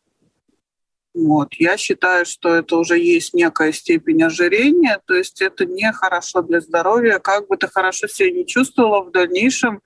Вот. 1.14 1.55
Я 1.55 1.77
считаю, 1.77 2.25
что 2.25 2.55
это 2.55 2.77
уже 2.77 2.98
есть 2.98 3.35
некая 3.35 3.72
степень 3.72 4.22
ожирения, 4.22 4.98
то 5.05 5.14
есть 5.14 5.42
это 5.42 5.66
не 5.66 5.92
хорошо 5.92 6.40
для 6.42 6.61
здоровья. 6.61 7.18
Как 7.18 7.48
бы 7.48 7.57
ты 7.57 7.68
хорошо 7.68 8.07
себя 8.07 8.31
не 8.31 8.46
чувствовала 8.46 9.03
в 9.03 9.11
дальнейшем, 9.11 9.83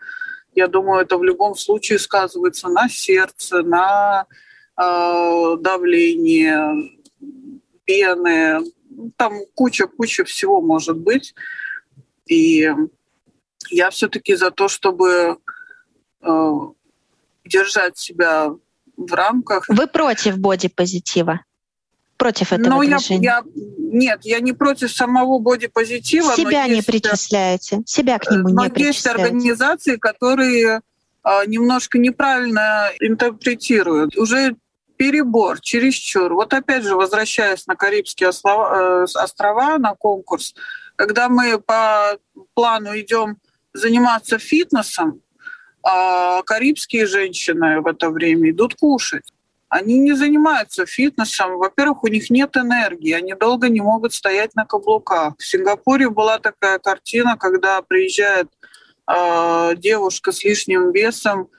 я 0.56 0.68
думаю, 0.68 1.02
это 1.02 1.18
в 1.18 1.24
любом 1.24 1.54
случае 1.54 1.98
сказывается 1.98 2.68
на 2.68 2.88
сердце, 2.88 3.62
на 3.62 4.26
э, 4.76 5.56
давление, 5.60 6.96
пены, 7.84 8.60
там 9.16 9.34
куча-куча 9.54 10.24
всего 10.24 10.62
может 10.62 10.96
быть. 10.96 11.34
И 12.26 12.72
я 13.70 13.90
все-таки 13.90 14.34
за 14.34 14.50
то, 14.50 14.68
чтобы 14.68 15.38
э, 16.22 16.52
держать 17.44 17.98
себя 17.98 18.56
в 18.96 19.12
рамках... 19.12 19.64
Вы 19.68 19.86
против 19.86 20.38
бодипозитива? 20.38 21.40
Против 22.16 22.52
этого 22.52 22.76
но 22.76 22.82
движения? 22.82 23.22
Я, 23.22 23.42
я, 23.44 23.44
нет, 23.76 24.20
я 24.22 24.40
не 24.40 24.52
против 24.52 24.90
самого 24.90 25.38
бодипозитива. 25.38 26.34
Себя 26.34 26.66
не 26.66 26.76
есть, 26.76 26.86
причисляете, 26.86 27.82
себя 27.86 28.18
к 28.18 28.30
нему 28.30 28.48
но 28.48 28.64
не 28.64 28.70
причисляете. 28.70 28.88
есть 28.88 29.06
организации, 29.06 29.96
которые 29.96 30.80
а, 31.22 31.44
немножко 31.44 31.98
неправильно 31.98 32.90
интерпретируют. 33.00 34.16
Уже 34.16 34.56
перебор, 34.96 35.60
чересчур. 35.60 36.32
Вот 36.34 36.54
опять 36.54 36.84
же, 36.84 36.94
возвращаясь 36.94 37.66
на 37.66 37.76
Карибские 37.76 38.30
э, 38.30 39.04
острова 39.14 39.78
на 39.78 39.94
конкурс, 39.94 40.54
когда 40.96 41.28
мы 41.28 41.58
по 41.58 42.16
плану 42.54 42.98
идем 42.98 43.38
заниматься 43.74 44.38
фитнесом, 44.38 45.20
а 45.88 46.42
карибские 46.42 47.06
женщины 47.06 47.80
в 47.80 47.86
это 47.86 48.10
время 48.10 48.50
идут 48.50 48.74
кушать. 48.74 49.32
Они 49.68 49.98
не 50.00 50.14
занимаются 50.14 50.84
фитнесом. 50.84 51.58
Во-первых, 51.58 52.02
у 52.02 52.08
них 52.08 52.28
нет 52.28 52.56
энергии, 52.56 53.12
они 53.12 53.34
долго 53.34 53.68
не 53.68 53.80
могут 53.80 54.12
стоять 54.12 54.56
на 54.56 54.64
каблуках. 54.64 55.34
В 55.38 55.44
Сингапуре 55.46 56.10
была 56.10 56.40
такая 56.40 56.80
картина, 56.80 57.36
когда 57.36 57.82
приезжает 57.82 58.48
э, 59.08 59.74
девушка 59.76 60.32
с 60.32 60.42
лишним 60.42 60.90
весом, 60.90 61.50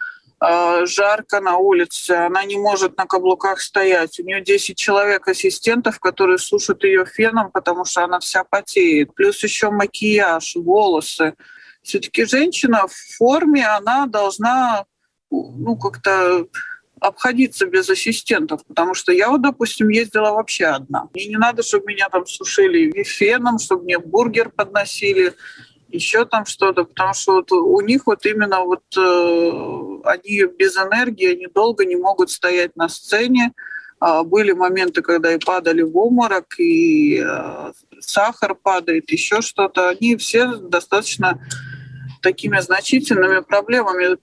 э, 0.41 0.85
жарко 0.85 1.39
на 1.39 1.55
улице, 1.55 2.11
она 2.11 2.43
не 2.43 2.57
может 2.57 2.97
на 2.97 3.05
каблуках 3.05 3.61
стоять. 3.61 4.19
У 4.19 4.23
нее 4.23 4.41
10 4.41 4.75
человек 4.75 5.25
ассистентов, 5.29 6.01
которые 6.01 6.37
сушат 6.37 6.83
ее 6.83 7.05
феном, 7.05 7.49
потому 7.49 7.85
что 7.85 8.03
она 8.03 8.19
вся 8.19 8.43
потеет. 8.43 9.15
Плюс 9.15 9.41
еще 9.41 9.69
макияж, 9.69 10.57
волосы 10.57 11.33
все-таки 11.87 12.25
женщина 12.25 12.87
в 12.87 12.93
форме, 13.17 13.65
она 13.65 14.05
должна 14.05 14.85
ну, 15.31 15.75
как-то 15.77 16.47
обходиться 16.99 17.65
без 17.67 17.89
ассистентов, 17.89 18.65
потому 18.65 18.93
что 18.93 19.11
я 19.11 19.29
вот, 19.29 19.41
допустим, 19.41 19.89
ездила 19.89 20.31
вообще 20.31 20.65
одна. 20.65 21.07
Мне 21.13 21.27
не 21.27 21.37
надо, 21.37 21.63
чтобы 21.63 21.85
меня 21.87 22.09
там 22.09 22.25
сушили 22.25 23.03
феном, 23.03 23.59
чтобы 23.59 23.83
мне 23.83 23.99
бургер 23.99 24.49
подносили, 24.49 25.33
еще 25.89 26.25
там 26.25 26.45
что-то, 26.45 26.83
потому 26.83 27.13
что 27.13 27.33
вот 27.33 27.51
у 27.51 27.79
них 27.81 28.07
вот 28.07 28.25
именно 28.25 28.61
вот 28.61 28.83
э, 28.97 30.09
они 30.09 30.43
без 30.57 30.75
энергии, 30.75 31.33
они 31.33 31.47
долго 31.53 31.85
не 31.85 31.95
могут 31.95 32.29
стоять 32.31 32.75
на 32.75 32.89
сцене, 32.89 33.53
А, 33.99 34.23
были 34.23 34.51
моменты, 34.53 35.01
когда 35.01 35.33
и 35.33 35.39
падали 35.39 35.81
в 35.81 35.97
обморок, 35.97 36.59
и 36.59 37.19
э, 37.19 37.71
сахар 37.99 38.53
падает, 38.53 39.11
еще 39.11 39.41
что-то. 39.41 39.89
Они 39.89 40.15
все 40.17 40.57
достаточно 40.57 41.39
такими 42.27 42.59
значительными 42.59 43.39
проблемами 43.39 44.17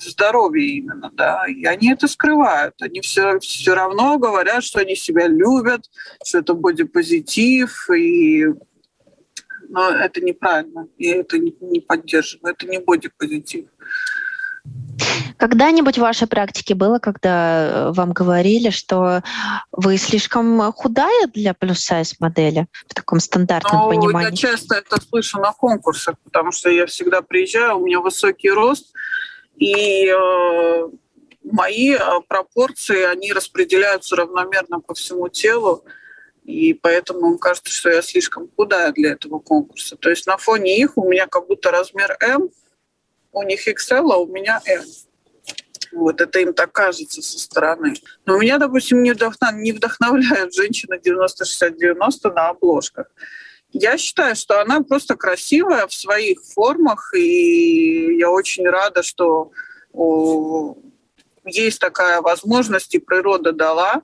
здоровья 0.00 0.66
именно, 0.66 1.08
да, 1.12 1.46
и 1.46 1.64
они 1.66 1.92
это 1.92 2.08
скрывают. 2.08 2.74
Они 2.80 3.00
все, 3.00 3.38
все 3.38 3.74
равно 3.74 4.18
говорят, 4.18 4.64
что 4.64 4.80
они 4.80 4.96
себя 4.96 5.28
любят, 5.28 5.88
что 6.24 6.38
это 6.38 6.54
бодипозитив, 6.54 7.88
и 7.90 8.46
но 9.68 9.88
это 9.90 10.20
неправильно, 10.20 10.88
и 10.98 11.06
это 11.06 11.38
не, 11.38 11.80
поддерживаю, 11.80 12.54
это 12.54 12.66
не 12.66 12.78
бодипозитив. 12.78 13.66
Когда-нибудь 15.36 15.98
в 15.98 16.00
вашей 16.00 16.26
практике 16.26 16.74
было, 16.74 16.98
когда 16.98 17.88
э, 17.88 17.92
вам 17.92 18.12
говорили, 18.12 18.70
что 18.70 19.22
вы 19.72 19.96
слишком 19.96 20.72
худая 20.72 21.26
для 21.28 21.54
плюс-сайз 21.54 22.20
модели 22.20 22.66
в 22.88 22.94
таком 22.94 23.20
стандартном 23.20 23.82
ну, 23.82 23.88
понимании? 23.90 24.30
Я 24.30 24.36
часто 24.36 24.76
это 24.76 25.00
слышу 25.00 25.38
на 25.38 25.52
конкурсах, 25.52 26.16
потому 26.24 26.52
что 26.52 26.70
я 26.70 26.86
всегда 26.86 27.22
приезжаю, 27.22 27.78
у 27.78 27.86
меня 27.86 28.00
высокий 28.00 28.50
рост, 28.50 28.92
и 29.56 30.06
э, 30.08 30.88
мои 31.44 31.94
э, 31.94 31.98
пропорции, 32.26 33.02
они 33.02 33.32
распределяются 33.32 34.16
равномерно 34.16 34.80
по 34.80 34.94
всему 34.94 35.28
телу, 35.28 35.84
и 36.44 36.74
поэтому 36.74 37.32
им 37.32 37.38
кажется, 37.38 37.72
что 37.72 37.90
я 37.90 38.02
слишком 38.02 38.48
худая 38.56 38.92
для 38.92 39.12
этого 39.12 39.38
конкурса. 39.38 39.96
То 39.96 40.10
есть 40.10 40.26
на 40.26 40.36
фоне 40.36 40.76
их 40.76 40.96
у 40.96 41.08
меня 41.08 41.26
как 41.26 41.46
будто 41.46 41.70
размер 41.70 42.16
М, 42.20 42.50
у 43.32 43.42
них 43.42 43.66
XL, 43.68 44.12
а 44.12 44.16
у 44.16 44.26
меня 44.26 44.60
M. 44.66 44.82
Вот 45.92 46.20
это 46.20 46.40
им 46.40 46.54
так 46.54 46.72
кажется 46.72 47.22
со 47.22 47.38
стороны. 47.38 47.94
Но 48.26 48.38
меня, 48.38 48.58
допустим, 48.58 49.02
не, 49.02 49.12
вдохна... 49.12 49.52
не 49.52 49.72
вдохновляют 49.72 50.54
женщины 50.54 50.98
90-60-90 51.04 52.32
на 52.34 52.48
обложках. 52.48 53.06
Я 53.72 53.96
считаю, 53.96 54.36
что 54.36 54.60
она 54.60 54.82
просто 54.82 55.16
красивая 55.16 55.86
в 55.86 55.94
своих 55.94 56.42
формах, 56.42 57.14
и 57.14 58.16
я 58.18 58.30
очень 58.30 58.68
рада, 58.68 59.02
что 59.02 59.50
о, 59.92 60.76
есть 61.44 61.80
такая 61.80 62.20
возможность, 62.20 62.94
и 62.94 62.98
природа 62.98 63.52
дала. 63.52 64.02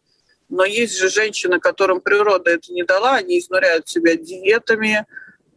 Но 0.49 0.65
есть 0.65 0.99
же 0.99 1.11
женщины, 1.11 1.61
которым 1.61 2.01
природа 2.01 2.51
это 2.51 2.73
не 2.73 2.83
дала, 2.83 3.17
они 3.17 3.39
изнуряют 3.39 3.87
себя 3.89 4.17
диетами, 4.17 5.07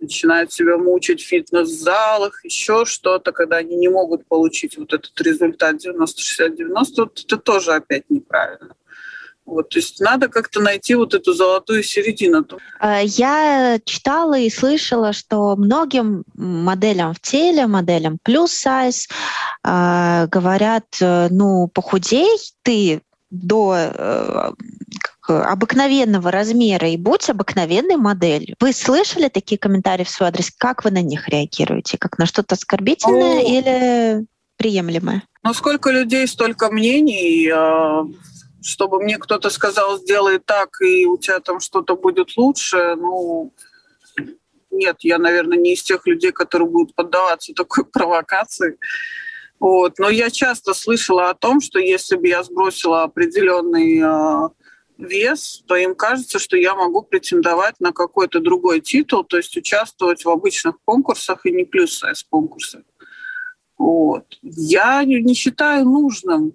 начинают 0.02 0.52
себя 0.52 0.78
мучить 0.78 1.22
в 1.22 1.28
фитнес-залах, 1.28 2.44
еще 2.44 2.86
что-то, 2.86 3.32
когда 3.32 3.58
они 3.58 3.76
не 3.76 3.90
могут 3.90 4.26
получить 4.28 4.78
вот 4.78 4.94
этот 4.94 5.20
результат 5.22 5.76
90-60-90, 5.86 6.74
вот 6.98 7.20
это 7.24 7.38
тоже 7.38 7.74
опять 7.74 8.10
неправильно. 8.10 8.76
Вот, 9.46 9.70
то 9.70 9.80
есть 9.80 10.00
надо 10.00 10.28
как-то 10.30 10.62
найти 10.62 10.96
вот 10.96 11.14
эту 11.14 11.34
золотую 11.34 11.84
середину. 11.84 12.46
А, 12.80 13.02
я 13.02 13.80
читала 13.84 14.38
и 14.38 14.50
слышала, 14.50 15.14
что 15.14 15.56
многим 15.56 16.24
моделям 16.36 17.14
в 17.14 17.20
теле, 17.20 17.68
моделям 17.68 18.18
плюс 18.24 18.54
сайз, 18.54 19.10
а, 19.64 20.28
говорят, 20.28 20.86
э, 21.02 21.28
ну, 21.32 21.68
похудей 21.68 22.30
ты 22.62 23.02
до 23.30 23.76
э, 23.76 24.52
обыкновенного 25.32 26.32
размера 26.32 26.89
и 26.89 26.98
будь 26.98 27.30
обыкновенной 27.30 27.98
моделью. 27.98 28.56
Вы 28.60 28.74
слышали 28.74 29.28
такие 29.30 29.58
комментарии 29.58 30.04
в 30.04 30.10
свой 30.10 30.30
адрес? 30.30 30.52
Как 30.58 30.84
вы 30.84 30.91
на 30.91 31.02
них 31.02 31.30
реагируете? 31.30 31.98
Как 31.98 32.17
на 32.17 32.26
что-то 32.26 32.56
оскорбительное 32.56 33.39
О. 33.39 33.44
или 33.44 34.26
приемлемое? 34.58 35.24
Ну, 35.44 35.54
сколько 35.54 35.89
людей, 35.91 36.28
столько 36.28 36.70
мнений. 36.72 37.50
А, 37.50 38.06
чтобы 38.62 39.02
мне 39.02 39.17
кто-то 39.17 39.50
сказал, 39.50 39.98
сделай 39.98 40.39
так, 40.39 40.70
и 40.82 41.06
у 41.06 41.17
тебя 41.17 41.39
там 41.39 41.60
что-то 41.60 41.96
будет 41.96 42.38
лучше, 42.38 42.96
ну, 42.96 43.52
нет, 44.72 44.98
я, 45.02 45.17
наверное, 45.17 45.58
не 45.58 45.74
из 45.74 45.84
тех 45.84 46.08
людей, 46.08 46.32
которые 46.32 46.70
будут 46.70 46.96
поддаваться 46.96 47.54
такой 47.54 47.86
провокации. 47.91 48.78
Вот. 49.60 50.00
Но 50.00 50.10
я 50.10 50.30
часто 50.32 50.74
слышала 50.74 51.30
о 51.30 51.36
том, 51.36 51.62
что 51.62 51.80
если 51.80 52.15
бы 52.15 52.28
я 52.28 52.44
сбросила 52.44 53.04
определенный 53.04 54.00
э, 54.00 54.50
вес, 55.02 55.64
то 55.68 55.76
им 55.76 55.96
кажется, 55.96 56.40
что 56.40 56.58
я 56.58 56.76
могу 56.76 57.02
претендовать 57.02 57.76
на 57.80 57.92
какой-то 57.92 58.40
другой 58.40 58.82
титул, 58.82 59.24
то 59.24 59.38
есть 59.38 59.56
участвовать 59.58 60.24
в 60.24 60.30
обычных 60.30 60.76
конкурсах 60.86 61.46
и 61.46 61.52
не 61.52 61.66
плюс-сайз 61.66 62.24
конкурсах. 62.30 62.82
Вот. 63.78 64.38
Я 64.42 65.04
не 65.04 65.34
считаю 65.34 65.86
нужным. 65.86 66.54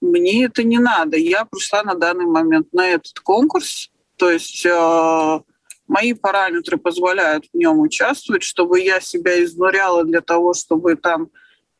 Мне 0.00 0.44
это 0.44 0.64
не 0.64 0.78
надо. 0.78 1.16
Я 1.16 1.44
пришла 1.44 1.82
на 1.82 1.94
данный 1.94 2.26
момент 2.26 2.72
на 2.72 2.88
этот 2.88 3.18
конкурс. 3.20 3.90
То 4.16 4.30
есть 4.30 4.66
э, 4.66 5.40
мои 5.86 6.12
параметры 6.12 6.76
позволяют 6.76 7.46
в 7.52 7.56
нем 7.56 7.80
участвовать, 7.80 8.42
чтобы 8.42 8.80
я 8.80 9.00
себя 9.00 9.42
изнуряла 9.42 10.04
для 10.04 10.20
того, 10.20 10.52
чтобы 10.52 10.96
там 10.96 11.30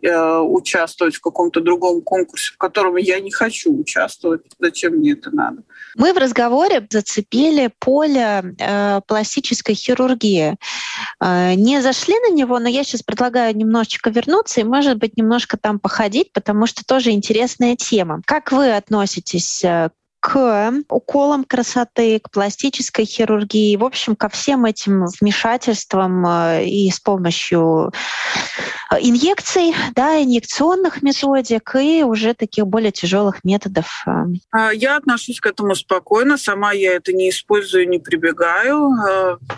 Э, 0.05 0.41
участвовать 0.41 1.15
в 1.15 1.21
каком-то 1.21 1.61
другом 1.61 2.03
конкурсе, 2.03 2.53
в 2.55 2.59
котором 2.59 2.97
я 2.97 3.21
не 3.21 3.31
хочу 3.31 3.73
участвовать. 3.73 4.41
Зачем 4.59 4.95
мне 4.95 5.13
это 5.13 5.31
надо? 5.31 5.63
Мы 5.95 6.13
в 6.13 6.17
разговоре 6.17 6.85
зацепили 6.91 7.71
поле 7.79 8.57
э, 8.59 9.01
пластической 9.07 9.77
хирургии. 9.77 10.57
Э, 11.21 11.55
не 11.55 11.81
зашли 11.81 12.17
на 12.19 12.33
него, 12.33 12.59
но 12.59 12.69
я 12.69 12.83
сейчас 12.83 13.03
предлагаю 13.03 13.57
немножечко 13.57 14.11
вернуться 14.11 14.61
и, 14.61 14.65
может 14.65 14.99
быть, 14.99 15.17
немножко 15.17 15.57
там 15.57 15.79
походить, 15.79 16.33
потому 16.33 16.67
что 16.67 16.85
тоже 16.85 17.13
интересная 17.13 17.77
тема. 17.77 18.23
Как 18.27 18.51
вы 18.51 18.75
относитесь 18.75 19.63
э, 19.63 19.91
к 20.23 20.73
уколам 20.89 21.43
красоты, 21.43 22.21
к 22.21 22.31
пластической 22.31 23.05
хирургии, 23.05 23.75
в 23.75 23.85
общем, 23.85 24.15
ко 24.15 24.29
всем 24.29 24.65
этим 24.65 25.07
вмешательствам 25.21 26.25
э, 26.25 26.65
и 26.65 26.89
с 26.91 27.01
помощью 27.01 27.91
э, 28.93 28.99
инъекций, 29.01 29.75
да, 29.97 30.23
инъекционных 30.23 31.03
методик 31.03 31.75
и 31.75 32.05
уже 32.05 32.35
таких 32.35 32.69
более 32.69 32.93
тяжелых 32.93 33.43
методов. 33.43 34.05
Э. 34.07 34.27
А, 34.53 34.73
я 34.73 34.97
отношусь 34.97 35.41
к 35.41 35.47
этому 35.47 35.75
спокойно, 35.75 36.39
сама 36.39 36.71
я 36.71 36.93
это 36.95 37.13
не 37.13 37.29
использую, 37.31 37.89
не 37.89 37.99
прибегаю. 37.99 38.91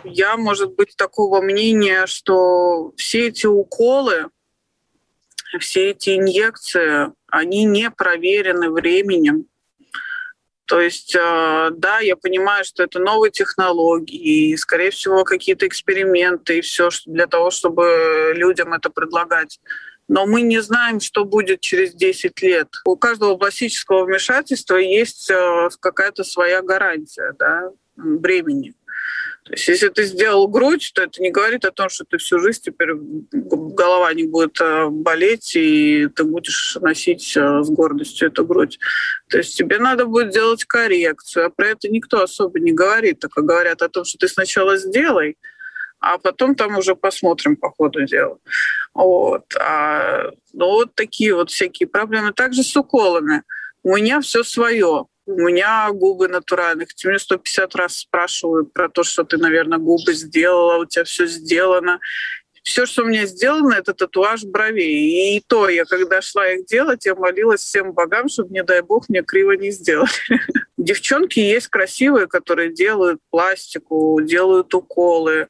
Я, 0.03 0.39
может 0.39 0.75
быть, 0.77 0.97
такого 0.97 1.43
мнения, 1.43 2.07
что 2.07 2.93
все 2.97 3.29
эти 3.29 3.45
уколы, 3.45 4.29
все 5.61 5.91
эти 5.91 6.17
инъекции, 6.17 7.13
они 7.29 7.65
не 7.65 7.91
проверены 7.91 8.71
временем 8.71 9.45
то 10.67 10.81
есть, 10.81 11.15
э, 11.15 11.71
да, 11.73 12.01
я 12.01 12.17
понимаю, 12.17 12.65
что 12.65 12.83
это 12.83 12.99
новые 12.99 13.31
технологии, 13.31 14.57
скорее 14.57 14.91
всего, 14.91 15.25
какие-то 15.25 15.67
эксперименты 15.67 16.59
и 16.59 16.61
все 16.63 16.89
для 17.07 17.27
того, 17.27 17.51
чтобы 17.51 18.33
людям 18.35 18.73
это 18.73 18.89
предлагать. 18.89 19.61
Но 20.09 20.27
мы 20.27 20.43
не 20.43 20.61
знаем, 20.61 21.01
что 21.01 21.25
будет 21.25 21.61
через 21.61 21.95
10 21.95 22.41
лет. 22.43 22.69
У 22.85 22.97
каждого 22.97 23.37
пластического 23.37 24.05
вмешательства 24.05 24.77
есть 24.77 25.31
э, 25.31 25.69
какая-то 25.81 26.25
своя 26.25 26.63
гарантия 26.63 27.35
да, 27.39 27.71
времени. 27.97 28.75
То 29.45 29.53
есть 29.53 29.69
если 29.69 29.89
ты 29.89 30.05
сделал 30.05 30.49
грудь, 30.49 30.91
то 30.95 31.03
это 31.03 31.21
не 31.21 31.31
говорит 31.31 31.67
о 31.67 31.71
том, 31.71 31.91
что 31.91 32.05
ты 32.05 32.17
всю 32.17 32.39
жизнь 32.39 32.63
теперь 32.65 32.95
голова 32.95 34.13
не 34.15 34.25
будет 34.25 34.59
э, 34.61 34.89
болеть, 34.89 35.55
и 35.55 36.09
ты 36.17 36.25
будешь 36.25 36.79
носить 36.81 37.37
э, 37.37 37.63
с 37.63 37.69
гордостью 37.69 38.29
эту 38.29 38.47
грудь. 38.47 38.79
То 39.29 39.37
есть 39.37 39.57
тебе 39.57 39.79
надо 39.79 40.07
будет 40.07 40.31
делать 40.31 40.65
коррекцию, 40.65 41.47
а 41.47 41.51
про 41.51 41.69
это 41.69 41.91
никто 41.91 42.23
особо 42.23 42.59
не 42.59 42.73
говорит, 42.73 43.19
только 43.19 43.43
говорят 43.43 43.83
о 43.83 43.91
том, 43.91 44.07
что 44.07 44.17
ты 44.17 44.29
сначала 44.29 44.79
сделай, 44.79 45.37
а 46.01 46.17
потом 46.17 46.55
там 46.55 46.79
уже 46.79 46.95
посмотрим 46.95 47.57
по 47.57 47.71
ходу 47.71 48.07
дела. 48.07 48.39
Вот. 48.95 49.45
А, 49.61 50.31
ну, 50.55 50.67
вот 50.67 50.95
такие 50.95 51.35
вот 51.35 51.51
всякие 51.51 51.87
проблемы. 51.87 52.33
Также 52.33 52.63
с 52.63 52.75
уколами. 52.77 53.43
У 53.83 53.97
меня 53.97 54.21
все 54.21 54.43
свое. 54.43 55.07
У 55.27 55.33
меня 55.33 55.91
губы 55.93 56.29
натуральных. 56.29 56.95
Ты 56.95 57.09
меня 57.09 57.19
150 57.19 57.75
раз 57.77 57.99
спрашивают 57.99 58.73
про 58.73 58.89
то, 58.89 59.03
что 59.03 59.25
ты, 59.25 59.39
наверное, 59.39 59.79
губы 59.79 60.13
сделала, 60.13 60.79
у 60.79 60.87
тебя 60.87 61.05
все 61.05 61.27
сделано. 61.27 62.01
Все, 62.63 62.87
что 62.87 63.03
у 63.03 63.07
меня 63.07 63.27
сделано, 63.27 63.75
это 63.75 63.93
татуаж 63.93 64.45
бровей. 64.45 65.37
И 65.37 65.43
то 65.47 65.69
я, 65.69 65.85
когда 65.85 66.23
шла 66.23 66.49
их 66.49 66.67
делать, 66.67 67.05
я 67.05 67.15
молилась 67.15 67.61
всем 67.61 67.93
богам, 67.93 68.29
чтобы, 68.29 68.55
не 68.55 68.63
дай 68.63 68.81
бог, 68.81 69.09
мне 69.09 69.23
криво 69.23 69.53
не 69.53 69.71
сделали. 69.71 70.09
Девчонки 70.79 71.41
есть 71.41 71.69
красивые, 71.69 72.27
которые 72.27 72.73
делают 72.73 73.21
пластику, 73.31 74.19
делают 74.23 74.75
уколы. 74.75 75.49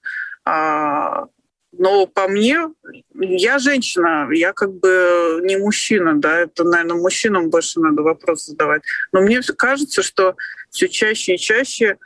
Но 1.78 2.06
по 2.06 2.28
мне, 2.28 2.68
я 3.14 3.58
женщина, 3.58 4.28
я 4.32 4.52
как 4.52 4.72
бы 4.72 5.40
не 5.42 5.56
мужчина, 5.56 6.20
да, 6.20 6.40
это, 6.40 6.64
наверное, 6.64 6.96
мужчинам 6.96 7.50
больше 7.50 7.80
надо 7.80 8.02
вопрос 8.02 8.46
задавать. 8.46 8.82
Но 9.12 9.20
мне 9.20 9.40
кажется, 9.56 10.02
что 10.02 10.36
все 10.70 10.88
чаще 10.88 11.34
и 11.34 11.38
чаще 11.38 11.96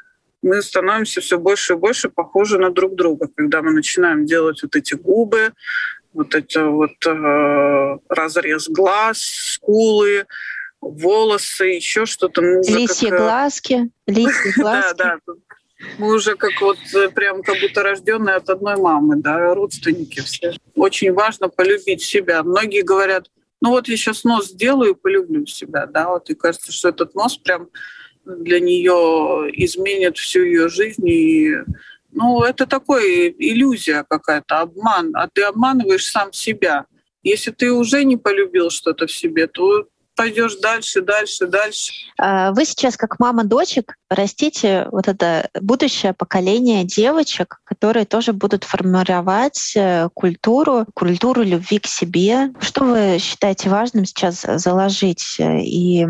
мы 0.42 0.62
становимся 0.62 1.20
все 1.20 1.38
больше 1.38 1.74
и 1.74 1.76
больше 1.76 2.08
похожи 2.08 2.58
на 2.58 2.70
друг 2.70 2.94
друга, 2.94 3.28
когда 3.34 3.62
мы 3.62 3.72
начинаем 3.72 4.24
делать 4.24 4.62
вот 4.62 4.76
эти 4.76 4.94
губы, 4.94 5.52
вот 6.12 6.34
это 6.34 6.66
вот 6.66 7.06
э, 7.06 7.98
разрез 8.08 8.68
глаз, 8.68 9.18
скулы, 9.20 10.26
волосы, 10.80 11.64
еще 11.66 12.06
что-то. 12.06 12.40
Лисьи 12.40 13.10
как... 13.10 13.18
глазки, 13.18 13.90
лисьи 14.06 14.52
глазки. 14.56 14.96
Да, 14.96 15.18
да. 15.26 15.34
Мы 15.98 16.14
уже 16.14 16.34
как 16.34 16.60
вот 16.60 16.78
э, 16.94 17.08
прям 17.08 17.42
как 17.42 17.60
будто 17.60 17.82
рожденные 17.82 18.36
от 18.36 18.48
одной 18.50 18.76
мамы, 18.76 19.16
да, 19.16 19.54
родственники 19.54 20.20
все. 20.20 20.54
Очень 20.74 21.12
важно 21.12 21.48
полюбить 21.48 22.02
себя. 22.02 22.42
Многие 22.42 22.82
говорят, 22.82 23.30
ну 23.60 23.70
вот 23.70 23.88
я 23.88 23.96
сейчас 23.96 24.24
нос 24.24 24.48
сделаю 24.48 24.92
и 24.92 24.98
полюблю 24.98 25.46
себя, 25.46 25.86
да, 25.86 26.08
вот 26.08 26.30
и 26.30 26.34
кажется, 26.34 26.72
что 26.72 26.88
этот 26.88 27.14
нос 27.14 27.38
прям 27.38 27.68
для 28.24 28.60
нее 28.60 29.50
изменит 29.52 30.18
всю 30.18 30.42
ее 30.42 30.68
жизнь 30.68 31.08
и 31.08 31.54
ну, 32.10 32.42
это 32.42 32.66
такое 32.66 33.28
иллюзия 33.38 34.04
какая-то, 34.08 34.60
обман. 34.60 35.12
А 35.14 35.28
ты 35.28 35.42
обманываешь 35.42 36.06
сам 36.06 36.32
себя. 36.32 36.86
Если 37.22 37.50
ты 37.50 37.70
уже 37.70 38.04
не 38.04 38.16
полюбил 38.16 38.70
что-то 38.70 39.06
в 39.06 39.12
себе, 39.12 39.46
то 39.46 39.86
пойдешь 40.18 40.56
дальше, 40.56 41.00
дальше, 41.00 41.46
дальше. 41.46 41.92
А, 42.18 42.50
вы 42.50 42.64
сейчас, 42.64 42.96
как 42.96 43.20
мама 43.20 43.44
дочек, 43.44 43.94
растите 44.10 44.88
вот 44.90 45.06
это 45.06 45.48
будущее 45.60 46.12
поколение 46.12 46.82
девочек, 46.82 47.60
которые 47.62 48.04
тоже 48.04 48.32
будут 48.32 48.64
формировать 48.64 49.74
э, 49.76 50.08
культуру, 50.12 50.86
культуру 50.92 51.44
любви 51.44 51.78
к 51.78 51.86
себе. 51.86 52.50
Что 52.58 52.84
вы 52.84 53.18
считаете 53.20 53.68
важным 53.68 54.06
сейчас 54.06 54.44
заложить 54.56 55.36
э, 55.38 55.60
и 55.60 56.04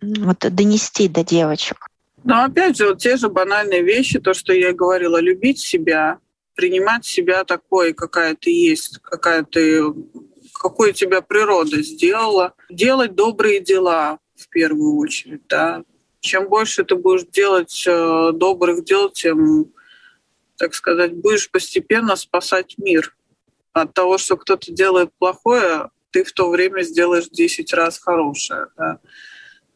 вот 0.00 0.38
донести 0.38 1.06
до 1.08 1.22
девочек? 1.22 1.88
Ну, 2.24 2.42
опять 2.42 2.78
же, 2.78 2.86
вот 2.86 2.98
те 2.98 3.18
же 3.18 3.28
банальные 3.28 3.82
вещи, 3.82 4.18
то, 4.18 4.32
что 4.32 4.54
я 4.54 4.72
говорила, 4.72 5.20
любить 5.20 5.60
себя, 5.60 6.16
принимать 6.54 7.04
себя 7.04 7.44
такой, 7.44 7.92
какая 7.92 8.34
ты 8.34 8.50
есть, 8.50 9.00
какая 9.02 9.42
ты 9.42 9.82
какой 10.60 10.92
тебя 10.92 11.22
природа 11.22 11.82
сделала, 11.82 12.52
делать 12.68 13.14
добрые 13.14 13.60
дела 13.60 14.18
в 14.36 14.46
первую 14.50 14.98
очередь. 14.98 15.46
Да. 15.48 15.84
Чем 16.20 16.50
больше 16.50 16.84
ты 16.84 16.96
будешь 16.96 17.24
делать 17.24 17.84
э, 17.86 18.32
добрых 18.34 18.84
дел, 18.84 19.08
тем, 19.08 19.72
так 20.58 20.74
сказать, 20.74 21.14
будешь 21.14 21.50
постепенно 21.50 22.14
спасать 22.14 22.74
мир. 22.76 23.16
От 23.72 23.94
того, 23.94 24.18
что 24.18 24.36
кто-то 24.36 24.70
делает 24.70 25.10
плохое, 25.18 25.88
ты 26.10 26.24
в 26.24 26.32
то 26.32 26.50
время 26.50 26.82
сделаешь 26.82 27.28
10 27.30 27.72
раз 27.72 27.98
хорошее. 27.98 28.66
Да. 28.76 28.98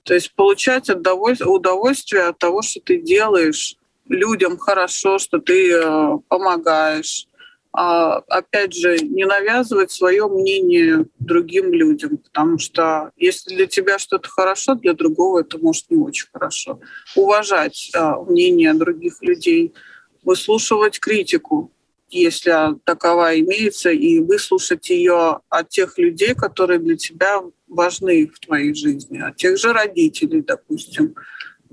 То 0.02 0.12
есть 0.12 0.34
получать 0.34 0.90
удовольствие 0.90 2.24
от 2.24 2.38
того, 2.38 2.60
что 2.60 2.80
ты 2.80 2.98
делаешь 2.98 3.76
людям 4.06 4.58
хорошо, 4.58 5.18
что 5.18 5.38
ты 5.38 5.72
э, 5.72 6.18
помогаешь, 6.28 7.26
а, 7.76 8.18
опять 8.28 8.72
же, 8.72 8.98
не 8.98 9.24
навязывать 9.24 9.90
свое 9.90 10.28
мнение 10.28 11.06
другим 11.18 11.72
людям, 11.72 12.18
потому 12.18 12.56
что 12.56 13.10
если 13.16 13.52
для 13.52 13.66
тебя 13.66 13.98
что-то 13.98 14.28
хорошо, 14.28 14.76
для 14.76 14.92
другого 14.92 15.40
это 15.40 15.58
может 15.58 15.90
не 15.90 15.96
очень 15.96 16.28
хорошо. 16.32 16.78
Уважать 17.16 17.90
а, 17.92 18.22
мнение 18.22 18.74
других 18.74 19.20
людей, 19.22 19.74
выслушивать 20.22 21.00
критику, 21.00 21.72
если 22.10 22.78
такова 22.84 23.36
имеется, 23.40 23.90
и 23.90 24.20
выслушать 24.20 24.88
ее 24.90 25.40
от 25.48 25.68
тех 25.68 25.98
людей, 25.98 26.36
которые 26.36 26.78
для 26.78 26.96
тебя 26.96 27.42
важны 27.66 28.28
в 28.28 28.38
твоей 28.38 28.72
жизни, 28.72 29.18
от 29.18 29.34
тех 29.34 29.58
же 29.58 29.72
родителей, 29.72 30.42
допустим 30.42 31.16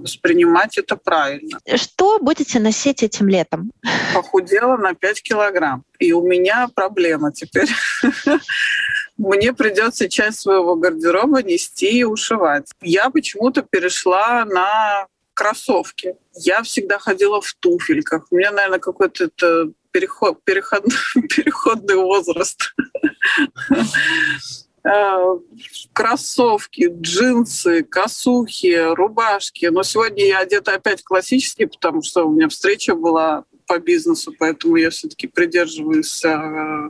воспринимать 0.02 0.78
это 0.78 0.96
правильно. 0.96 1.60
Что 1.76 2.20
будете 2.20 2.60
носить 2.60 3.04
этим 3.04 3.28
летом? 3.28 3.72
Похудела 4.14 4.78
на 4.78 4.94
5 4.94 5.22
килограмм. 5.22 5.84
И 6.00 6.12
у 6.14 6.22
меня 6.28 6.68
проблема 6.74 7.32
теперь. 7.32 7.70
Мне 9.18 9.54
придется 9.54 10.10
часть 10.10 10.40
своего 10.42 10.76
гардероба 10.76 11.44
нести 11.44 12.00
и 12.00 12.04
ушивать. 12.04 12.72
Я 12.82 13.10
почему-то 13.10 13.62
перешла 13.62 14.46
на 14.46 15.08
кроссовки. 15.34 16.16
Я 16.36 16.64
всегда 16.64 17.00
ходила 17.00 17.42
в 17.42 17.54
туфельках. 17.54 18.28
У 18.32 18.36
меня, 18.36 18.52
наверное, 18.52 18.80
какой-то 18.80 19.30
переход, 19.92 20.42
переход, 20.44 20.86
переходный 21.30 21.96
возраст. 21.96 22.74
Э, 24.84 25.38
кроссовки, 25.94 26.90
джинсы, 26.90 27.84
косухи, 27.84 28.94
рубашки. 28.96 29.68
Но 29.68 29.84
сегодня 29.84 30.26
я 30.26 30.40
одета 30.40 30.74
опять 30.74 31.04
классически, 31.04 31.66
потому 31.66 32.02
что 32.02 32.26
у 32.26 32.32
меня 32.32 32.50
встреча 32.50 32.96
была 32.96 33.46
по 33.68 33.78
бизнесу, 33.78 34.34
поэтому 34.40 34.78
я 34.78 34.90
все-таки 34.90 35.28
придерживаюсь 35.28 36.26
э, 36.26 36.90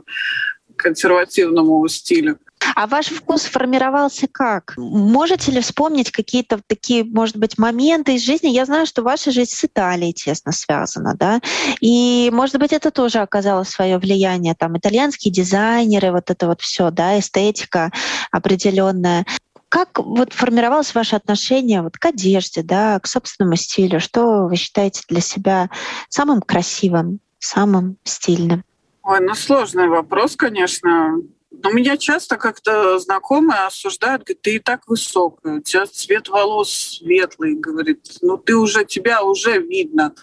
консервативному 0.76 1.86
стилю. 1.88 2.38
А 2.74 2.86
ваш 2.86 3.06
вкус 3.06 3.42
формировался 3.42 4.26
как? 4.30 4.74
Можете 4.76 5.52
ли 5.52 5.60
вспомнить 5.60 6.10
какие-то 6.10 6.60
такие, 6.66 7.04
может 7.04 7.36
быть, 7.36 7.58
моменты 7.58 8.14
из 8.14 8.22
жизни? 8.22 8.48
Я 8.48 8.64
знаю, 8.64 8.86
что 8.86 9.02
ваша 9.02 9.30
жизнь 9.30 9.52
с 9.52 9.64
Италией 9.64 10.12
тесно 10.12 10.52
связана, 10.52 11.14
да? 11.14 11.40
И, 11.80 12.30
может 12.32 12.58
быть, 12.58 12.72
это 12.72 12.90
тоже 12.90 13.18
оказало 13.18 13.64
свое 13.64 13.98
влияние. 13.98 14.54
Там 14.54 14.76
итальянские 14.76 15.32
дизайнеры, 15.32 16.12
вот 16.12 16.30
это 16.30 16.46
вот 16.46 16.60
все, 16.60 16.90
да, 16.90 17.18
эстетика 17.18 17.90
определенная. 18.30 19.26
Как 19.68 19.98
вот 19.98 20.34
формировалось 20.34 20.94
ваше 20.94 21.16
отношение 21.16 21.82
вот 21.82 21.96
к 21.96 22.04
одежде, 22.04 22.62
да, 22.62 23.00
к 23.00 23.06
собственному 23.06 23.56
стилю? 23.56 24.00
Что 24.00 24.46
вы 24.46 24.56
считаете 24.56 25.02
для 25.08 25.20
себя 25.20 25.70
самым 26.08 26.42
красивым, 26.42 27.20
самым 27.38 27.96
стильным? 28.04 28.64
Ой, 29.02 29.20
ну 29.20 29.34
сложный 29.34 29.88
вопрос, 29.88 30.36
конечно. 30.36 31.16
Но 31.62 31.70
меня 31.70 31.96
часто 31.96 32.36
как-то 32.36 32.98
знакомые 32.98 33.66
осуждают, 33.66 34.24
говорят, 34.24 34.42
ты 34.42 34.56
и 34.56 34.58
так 34.58 34.88
высокая, 34.88 35.58
у 35.58 35.60
тебя 35.60 35.86
цвет 35.86 36.28
волос 36.28 36.98
светлый, 36.98 37.54
говорит, 37.54 38.18
ну 38.20 38.36
ты 38.36 38.56
уже, 38.56 38.84
тебя 38.84 39.22
уже 39.22 39.58
видно. 39.60 40.14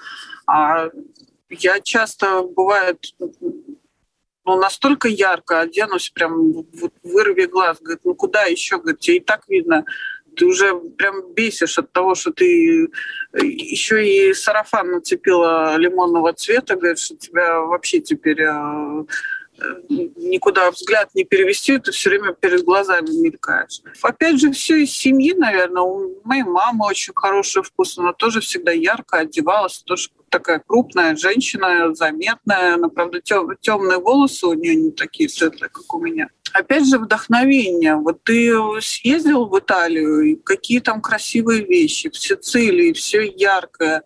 А 0.46 0.90
я 1.50 1.80
часто, 1.80 2.42
бывает, 2.44 3.14
ну, 4.46 4.56
настолько 4.58 5.08
ярко 5.08 5.62
оденусь, 5.62 6.10
прям 6.10 6.52
вот 6.52 6.94
вырви 7.04 7.46
глаз, 7.46 7.78
говорит, 7.80 8.02
ну 8.04 8.16
куда 8.16 8.44
еще, 8.44 8.78
говорит, 8.78 9.00
тебе 9.00 9.18
и 9.18 9.22
так 9.22 9.48
видно, 9.48 9.86
ты 10.36 10.46
уже 10.46 10.74
прям 10.98 11.34
бесишь 11.34 11.78
от 11.78 11.92
того, 11.92 12.16
что 12.16 12.32
ты 12.32 12.90
еще 13.34 14.08
и 14.08 14.34
сарафан 14.34 14.92
нацепила 14.92 15.78
лимонного 15.78 16.34
цвета, 16.34 16.76
говорит, 16.76 17.00
что 17.00 17.16
тебя 17.16 17.62
вообще 17.62 18.00
теперь 18.00 18.42
э, 18.42 19.04
никуда 19.90 20.72
взгляд 20.72 21.10
не 21.14 21.24
перевести, 21.24 21.78
ты 21.78 21.92
все 21.92 22.10
время 22.10 22.34
перед 22.34 22.64
глазами 22.64 23.10
мелькаешь. 23.10 23.82
Опять 24.02 24.40
же, 24.40 24.52
все 24.52 24.84
из 24.84 24.92
семьи, 24.92 25.34
наверное. 25.34 25.84
У 25.84 26.22
моей 26.24 26.44
мамы 26.44 26.86
очень 26.86 27.14
хороший 27.16 27.64
вкус, 27.64 27.98
она 27.98 28.14
тоже 28.14 28.42
всегда 28.42 28.72
ярко 28.72 29.20
одевалась, 29.20 29.80
тоже 29.80 30.10
такая 30.30 30.62
крупная 30.66 31.16
женщина, 31.16 31.94
заметная. 31.96 32.76
Она, 32.76 32.90
правда, 32.90 33.20
темные 33.22 33.98
волосы 34.00 34.48
у 34.48 34.54
нее 34.54 34.76
не 34.76 34.92
такие 34.92 35.30
светлые, 35.30 35.70
как 35.70 35.94
у 35.94 36.00
меня. 36.00 36.30
Опять 36.54 36.88
же, 36.88 36.98
вдохновение. 36.98 37.96
Вот 37.96 38.24
ты 38.24 38.52
съездил 38.82 39.46
в 39.46 39.60
Италию, 39.60 40.22
и 40.22 40.36
какие 40.36 40.80
там 40.80 41.02
красивые 41.02 41.64
вещи. 41.64 42.10
В 42.10 42.18
Сицилии 42.18 42.94
все 42.94 43.24
яркое 43.24 44.04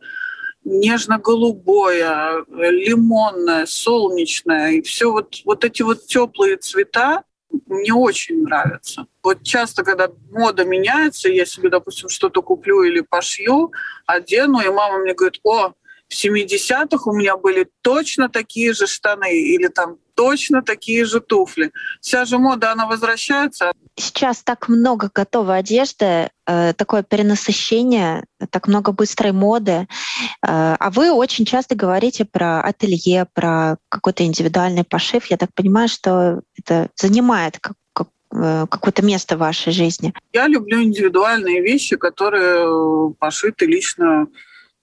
нежно-голубое, 0.65 2.45
лимонное, 2.47 3.65
солнечное. 3.65 4.71
И 4.71 4.81
все 4.81 5.11
вот, 5.11 5.41
вот 5.45 5.63
эти 5.63 5.81
вот 5.81 6.05
теплые 6.05 6.57
цвета 6.57 7.23
мне 7.67 7.93
очень 7.93 8.43
нравятся. 8.43 9.05
Вот 9.21 9.43
часто, 9.43 9.83
когда 9.83 10.09
мода 10.31 10.65
меняется, 10.65 11.29
я 11.29 11.45
себе, 11.45 11.69
допустим, 11.69 12.09
что-то 12.09 12.41
куплю 12.41 12.83
или 12.83 13.01
пошью, 13.01 13.71
одену, 14.05 14.59
и 14.59 14.69
мама 14.69 14.99
мне 14.99 15.13
говорит, 15.13 15.39
о, 15.43 15.73
в 16.07 16.13
70-х 16.13 17.09
у 17.09 17.13
меня 17.13 17.37
были 17.37 17.67
точно 17.81 18.29
такие 18.29 18.73
же 18.73 18.87
штаны 18.87 19.37
или 19.37 19.67
там 19.67 19.97
точно 20.15 20.61
такие 20.61 21.05
же 21.05 21.19
туфли. 21.19 21.71
Вся 22.01 22.25
же 22.25 22.37
мода, 22.37 22.71
она 22.71 22.85
возвращается. 22.85 23.71
Сейчас 23.95 24.43
так 24.43 24.69
много 24.69 25.09
готовой 25.13 25.59
одежды, 25.59 26.29
э, 26.47 26.73
такое 26.73 27.03
перенасыщение, 27.03 28.25
так 28.49 28.67
много 28.67 28.91
быстрой 28.91 29.31
моды. 29.31 29.71
Э, 29.71 30.75
а 30.79 30.89
вы 30.89 31.11
очень 31.11 31.45
часто 31.45 31.75
говорите 31.75 32.25
про 32.25 32.61
ателье, 32.61 33.27
про 33.33 33.77
какой-то 33.89 34.23
индивидуальный 34.23 34.83
пошив. 34.83 35.25
Я 35.27 35.37
так 35.37 35.53
понимаю, 35.53 35.87
что 35.87 36.41
это 36.57 36.89
занимает 36.95 37.59
э, 37.59 38.65
какое-то 38.69 39.05
место 39.05 39.35
в 39.35 39.39
вашей 39.39 39.71
жизни? 39.71 40.13
Я 40.33 40.47
люблю 40.47 40.81
индивидуальные 40.81 41.61
вещи, 41.61 41.95
которые 41.95 43.13
пошиты 43.19 43.65
лично 43.65 44.27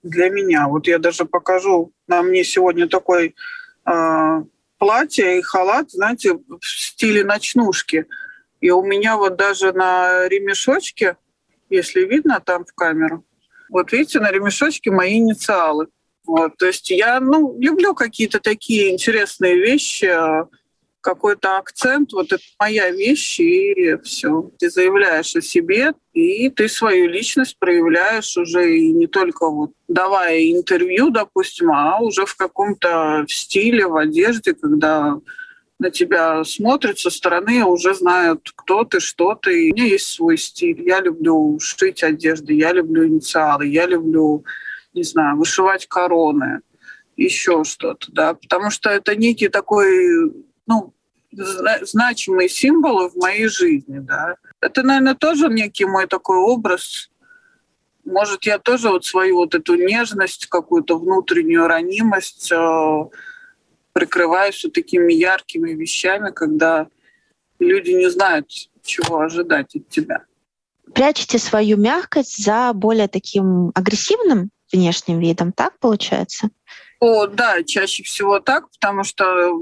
для 0.03 0.29
меня. 0.29 0.67
Вот 0.67 0.87
я 0.87 0.99
даже 0.99 1.25
покажу, 1.25 1.91
на 2.07 2.21
мне 2.21 2.43
сегодня 2.43 2.87
такой 2.87 3.35
э, 3.85 4.43
платье 4.81 5.37
и 5.37 5.43
халат, 5.43 5.91
знаете, 5.91 6.33
в 6.33 6.65
стиле 6.65 7.23
ночнушки. 7.23 8.07
И 8.61 8.71
у 8.71 8.81
меня 8.81 9.15
вот 9.15 9.35
даже 9.35 9.73
на 9.73 10.27
ремешочке, 10.27 11.17
если 11.69 12.01
видно 12.01 12.41
там 12.43 12.65
в 12.65 12.73
камеру, 12.73 13.23
вот 13.69 13.91
видите, 13.91 14.19
на 14.19 14.31
ремешочке 14.31 14.89
мои 14.89 15.17
инициалы. 15.19 15.85
Вот, 16.25 16.57
то 16.57 16.65
есть 16.65 16.89
я 16.89 17.19
ну, 17.19 17.55
люблю 17.59 17.93
какие-то 17.93 18.39
такие 18.39 18.91
интересные 18.91 19.55
вещи. 19.55 20.11
Какой-то 21.01 21.57
акцент, 21.57 22.13
вот 22.13 22.31
это 22.31 22.43
моя 22.59 22.91
вещь, 22.91 23.39
и 23.39 23.97
все. 24.03 24.51
Ты 24.59 24.69
заявляешь 24.69 25.35
о 25.35 25.41
себе, 25.41 25.93
и 26.13 26.49
ты 26.49 26.69
свою 26.69 27.07
личность 27.07 27.57
проявляешь 27.59 28.37
уже 28.37 28.77
и 28.77 28.91
не 28.91 29.07
только 29.07 29.49
вот 29.49 29.71
давая 29.87 30.39
интервью, 30.51 31.09
допустим, 31.09 31.71
а 31.71 31.99
уже 31.99 32.25
в 32.25 32.35
каком-то 32.35 33.25
стиле, 33.27 33.87
в 33.87 33.97
одежде, 33.97 34.53
когда 34.53 35.19
на 35.79 35.89
тебя 35.89 36.43
смотрят 36.43 36.99
со 36.99 37.09
стороны, 37.09 37.65
уже 37.65 37.95
знают, 37.95 38.51
кто 38.55 38.83
ты, 38.83 38.99
что 38.99 39.33
ты. 39.33 39.71
У 39.71 39.75
меня 39.75 39.85
есть 39.85 40.05
свой 40.05 40.37
стиль. 40.37 40.79
Я 40.87 41.01
люблю 41.01 41.57
шить 41.59 42.03
одежды, 42.03 42.53
я 42.53 42.71
люблю 42.71 43.07
инициалы, 43.07 43.65
я 43.65 43.87
люблю, 43.87 44.45
не 44.93 45.01
знаю, 45.01 45.37
вышивать 45.37 45.87
короны, 45.87 46.61
еще 47.17 47.63
что-то, 47.63 48.11
да, 48.11 48.33
потому 48.35 48.69
что 48.69 48.89
это 48.89 49.15
некий 49.15 49.47
такой, 49.47 50.31
ну, 50.67 50.93
значимые 51.31 52.49
символы 52.49 53.09
в 53.09 53.15
моей 53.15 53.47
жизни, 53.47 53.99
да. 53.99 54.35
Это, 54.59 54.83
наверное, 54.83 55.15
тоже 55.15 55.47
некий 55.47 55.85
мой 55.85 56.07
такой 56.07 56.37
образ. 56.37 57.09
Может, 58.03 58.45
я 58.45 58.59
тоже 58.59 58.89
вот 58.89 59.05
свою 59.05 59.37
вот 59.37 59.55
эту 59.55 59.75
нежность, 59.75 60.47
какую-то 60.47 60.97
внутреннюю 60.97 61.67
ранимость 61.67 62.51
э, 62.51 63.05
прикрываюсь 63.93 64.63
вот 64.63 64.73
такими 64.73 65.13
яркими 65.13 65.71
вещами, 65.71 66.31
когда 66.31 66.87
люди 67.59 67.91
не 67.91 68.09
знают, 68.09 68.49
чего 68.83 69.19
ожидать 69.19 69.75
от 69.75 69.87
тебя. 69.89 70.25
Прячете 70.93 71.37
свою 71.37 71.77
мягкость 71.77 72.43
за 72.43 72.71
более 72.73 73.07
таким 73.07 73.71
агрессивным 73.75 74.49
внешним 74.73 75.19
видом, 75.19 75.53
так 75.53 75.77
получается? 75.79 76.49
О, 76.99 77.27
да, 77.27 77.63
чаще 77.63 78.03
всего 78.03 78.39
так, 78.39 78.69
потому 78.71 79.03
что 79.03 79.59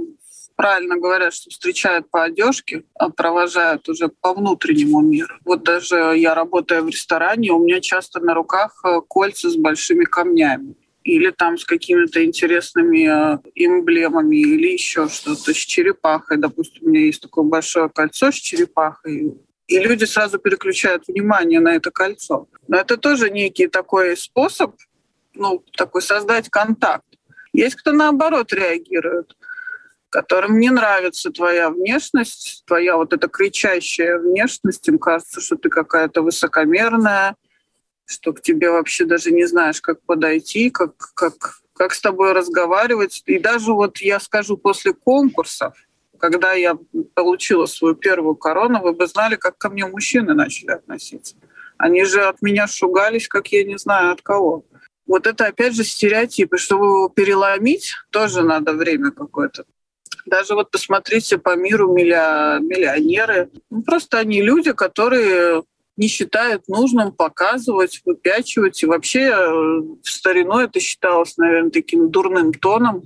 правильно 0.60 0.98
говорят, 0.98 1.34
что 1.34 1.50
встречают 1.50 2.12
по 2.12 2.26
одежке, 2.26 2.84
а 2.96 3.10
провожают 3.10 3.88
уже 3.88 4.10
по 4.10 4.34
внутреннему 4.34 5.00
миру. 5.00 5.34
Вот 5.46 5.64
даже 5.64 5.96
я 6.18 6.36
работаю 6.36 6.84
в 6.84 6.90
ресторане, 6.90 7.52
у 7.54 7.64
меня 7.64 7.80
часто 7.80 8.20
на 8.20 8.34
руках 8.34 8.78
э, 8.84 9.00
кольца 9.08 9.50
с 9.50 9.56
большими 9.56 10.04
камнями 10.04 10.76
или 11.06 11.30
там 11.30 11.58
с 11.58 11.64
какими-то 11.64 12.26
интересными 12.26 13.08
э, 13.08 13.38
эмблемами, 13.56 14.36
или 14.36 14.74
еще 14.74 15.08
что-то 15.08 15.54
с 15.54 15.58
черепахой. 15.58 16.36
Допустим, 16.36 16.88
у 16.88 16.90
меня 16.90 17.06
есть 17.06 17.22
такое 17.22 17.46
большое 17.46 17.88
кольцо 17.88 18.30
с 18.30 18.36
черепахой, 18.36 19.38
и 19.68 19.80
люди 19.80 20.04
сразу 20.04 20.40
переключают 20.40 21.08
внимание 21.08 21.62
на 21.62 21.74
это 21.74 21.90
кольцо. 21.90 22.50
Но 22.68 22.76
это 22.76 22.98
тоже 22.98 23.30
некий 23.30 23.68
такой 23.68 24.18
способ, 24.18 24.76
ну, 25.34 25.64
такой 25.78 26.02
создать 26.02 26.50
контакт. 26.50 27.06
Есть 27.54 27.76
кто 27.76 27.94
наоборот 27.94 28.52
реагирует, 28.52 29.38
которым 30.10 30.60
не 30.60 30.70
нравится 30.70 31.32
твоя 31.32 31.70
внешность, 31.70 32.64
твоя 32.66 32.98
вот 32.98 33.14
эта 33.14 33.28
кричащая 33.28 34.18
внешность, 34.18 34.88
им 34.88 35.00
кажется, 35.00 35.42
что 35.42 35.56
ты 35.56 35.70
какая-то 35.70 36.22
высокомерная, 36.22 37.36
что 38.06 38.34
к 38.34 38.42
тебе 38.42 38.72
вообще 38.72 39.06
даже 39.06 39.32
не 39.32 39.46
знаешь, 39.46 39.82
как 39.82 40.02
подойти, 40.02 40.70
как, 40.72 40.96
как, 41.14 41.60
как 41.74 41.94
с 41.94 42.02
тобой 42.02 42.34
разговаривать. 42.34 43.22
И 43.28 43.38
даже 43.38 43.72
вот 43.72 44.00
я 44.00 44.20
скажу, 44.20 44.58
после 44.58 44.94
конкурсов, 44.94 45.76
когда 46.18 46.54
я 46.54 46.78
получила 47.14 47.68
свою 47.68 47.96
первую 47.96 48.36
корону, 48.36 48.82
вы 48.82 48.94
бы 48.94 49.06
знали, 49.08 49.36
как 49.36 49.58
ко 49.58 49.70
мне 49.70 49.86
мужчины 49.86 50.34
начали 50.34 50.72
относиться. 50.72 51.36
Они 51.78 52.04
же 52.04 52.24
от 52.24 52.42
меня 52.42 52.68
шугались, 52.68 53.28
как 53.28 53.48
я 53.50 53.64
не 53.64 53.78
знаю 53.78 54.12
от 54.12 54.22
кого. 54.22 54.66
Вот 55.08 55.28
это 55.28 55.46
опять 55.46 55.76
же 55.76 55.84
стереотипы. 55.84 56.58
Чтобы 56.58 56.86
его 56.86 57.10
переломить, 57.10 57.94
тоже 58.10 58.44
надо 58.44 58.74
время 58.74 59.12
какое-то. 59.12 59.66
Даже 60.30 60.56
вот 60.56 60.72
посмотрите 60.72 61.38
по 61.38 61.56
миру 61.56 61.92
миллионеры. 61.94 63.50
Ну, 63.70 63.82
просто 63.82 64.20
они 64.20 64.42
люди, 64.42 64.72
которые 64.74 65.64
не 65.98 66.08
считают 66.08 66.68
нужным 66.68 67.12
показывать, 67.12 68.02
выпячивать. 68.06 68.82
И 68.82 68.86
вообще 68.86 69.32
э, 69.32 69.82
в 70.02 70.10
старину 70.10 70.60
это 70.60 70.80
считалось, 70.80 71.36
наверное, 71.38 71.72
таким 71.72 72.10
дурным 72.10 72.54
тоном 72.54 73.04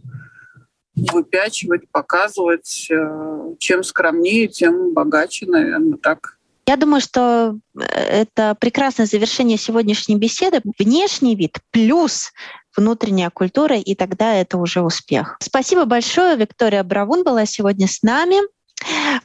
выпячивать, 0.96 1.90
показывать. 1.92 2.88
Э, 2.92 3.56
чем 3.60 3.84
скромнее, 3.84 4.48
тем 4.48 4.94
богаче, 4.94 5.48
наверное, 5.48 5.98
так. 5.98 6.38
Я 6.68 6.78
думаю, 6.78 7.02
что 7.02 7.58
э, 7.76 7.84
это 7.84 8.56
прекрасное 8.60 9.06
завершение 9.06 9.58
сегодняшней 9.58 10.16
беседы. 10.16 10.62
Внешний 10.78 11.36
вид 11.36 11.58
плюс 11.72 12.32
внутренняя 12.76 13.30
культура, 13.30 13.78
и 13.78 13.96
тогда 13.96 14.34
это 14.36 14.58
уже 14.58 14.82
успех. 14.82 15.38
Спасибо 15.42 15.86
большое. 15.86 16.36
Виктория 16.36 16.84
Бравун 16.84 17.24
была 17.24 17.46
сегодня 17.46 17.88
с 17.88 18.02
нами. 18.04 18.38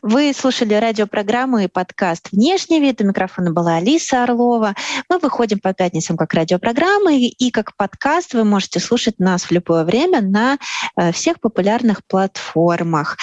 Вы 0.02 0.32
слушали 0.32 0.74
радиопрограмму 0.74 1.58
и 1.58 1.66
подкаст 1.66 2.28
«Внешний 2.30 2.80
вид». 2.80 3.00
У 3.00 3.04
микрофона 3.04 3.52
была 3.52 3.76
Алиса 3.76 4.22
Орлова. 4.22 4.74
Мы 5.08 5.18
выходим 5.18 5.58
по 5.58 5.72
пятницам 5.72 6.16
как 6.16 6.34
радиопрограмма 6.34 7.14
и 7.14 7.50
как 7.50 7.74
подкаст 7.76 8.34
вы 8.34 8.44
можете 8.44 8.80
слушать 8.80 9.18
нас 9.18 9.44
в 9.44 9.50
любое 9.50 9.84
время 9.84 10.20
на 10.20 10.58
э, 10.96 11.12
всех 11.12 11.40
популярных 11.40 12.02
платформах. 12.06 13.16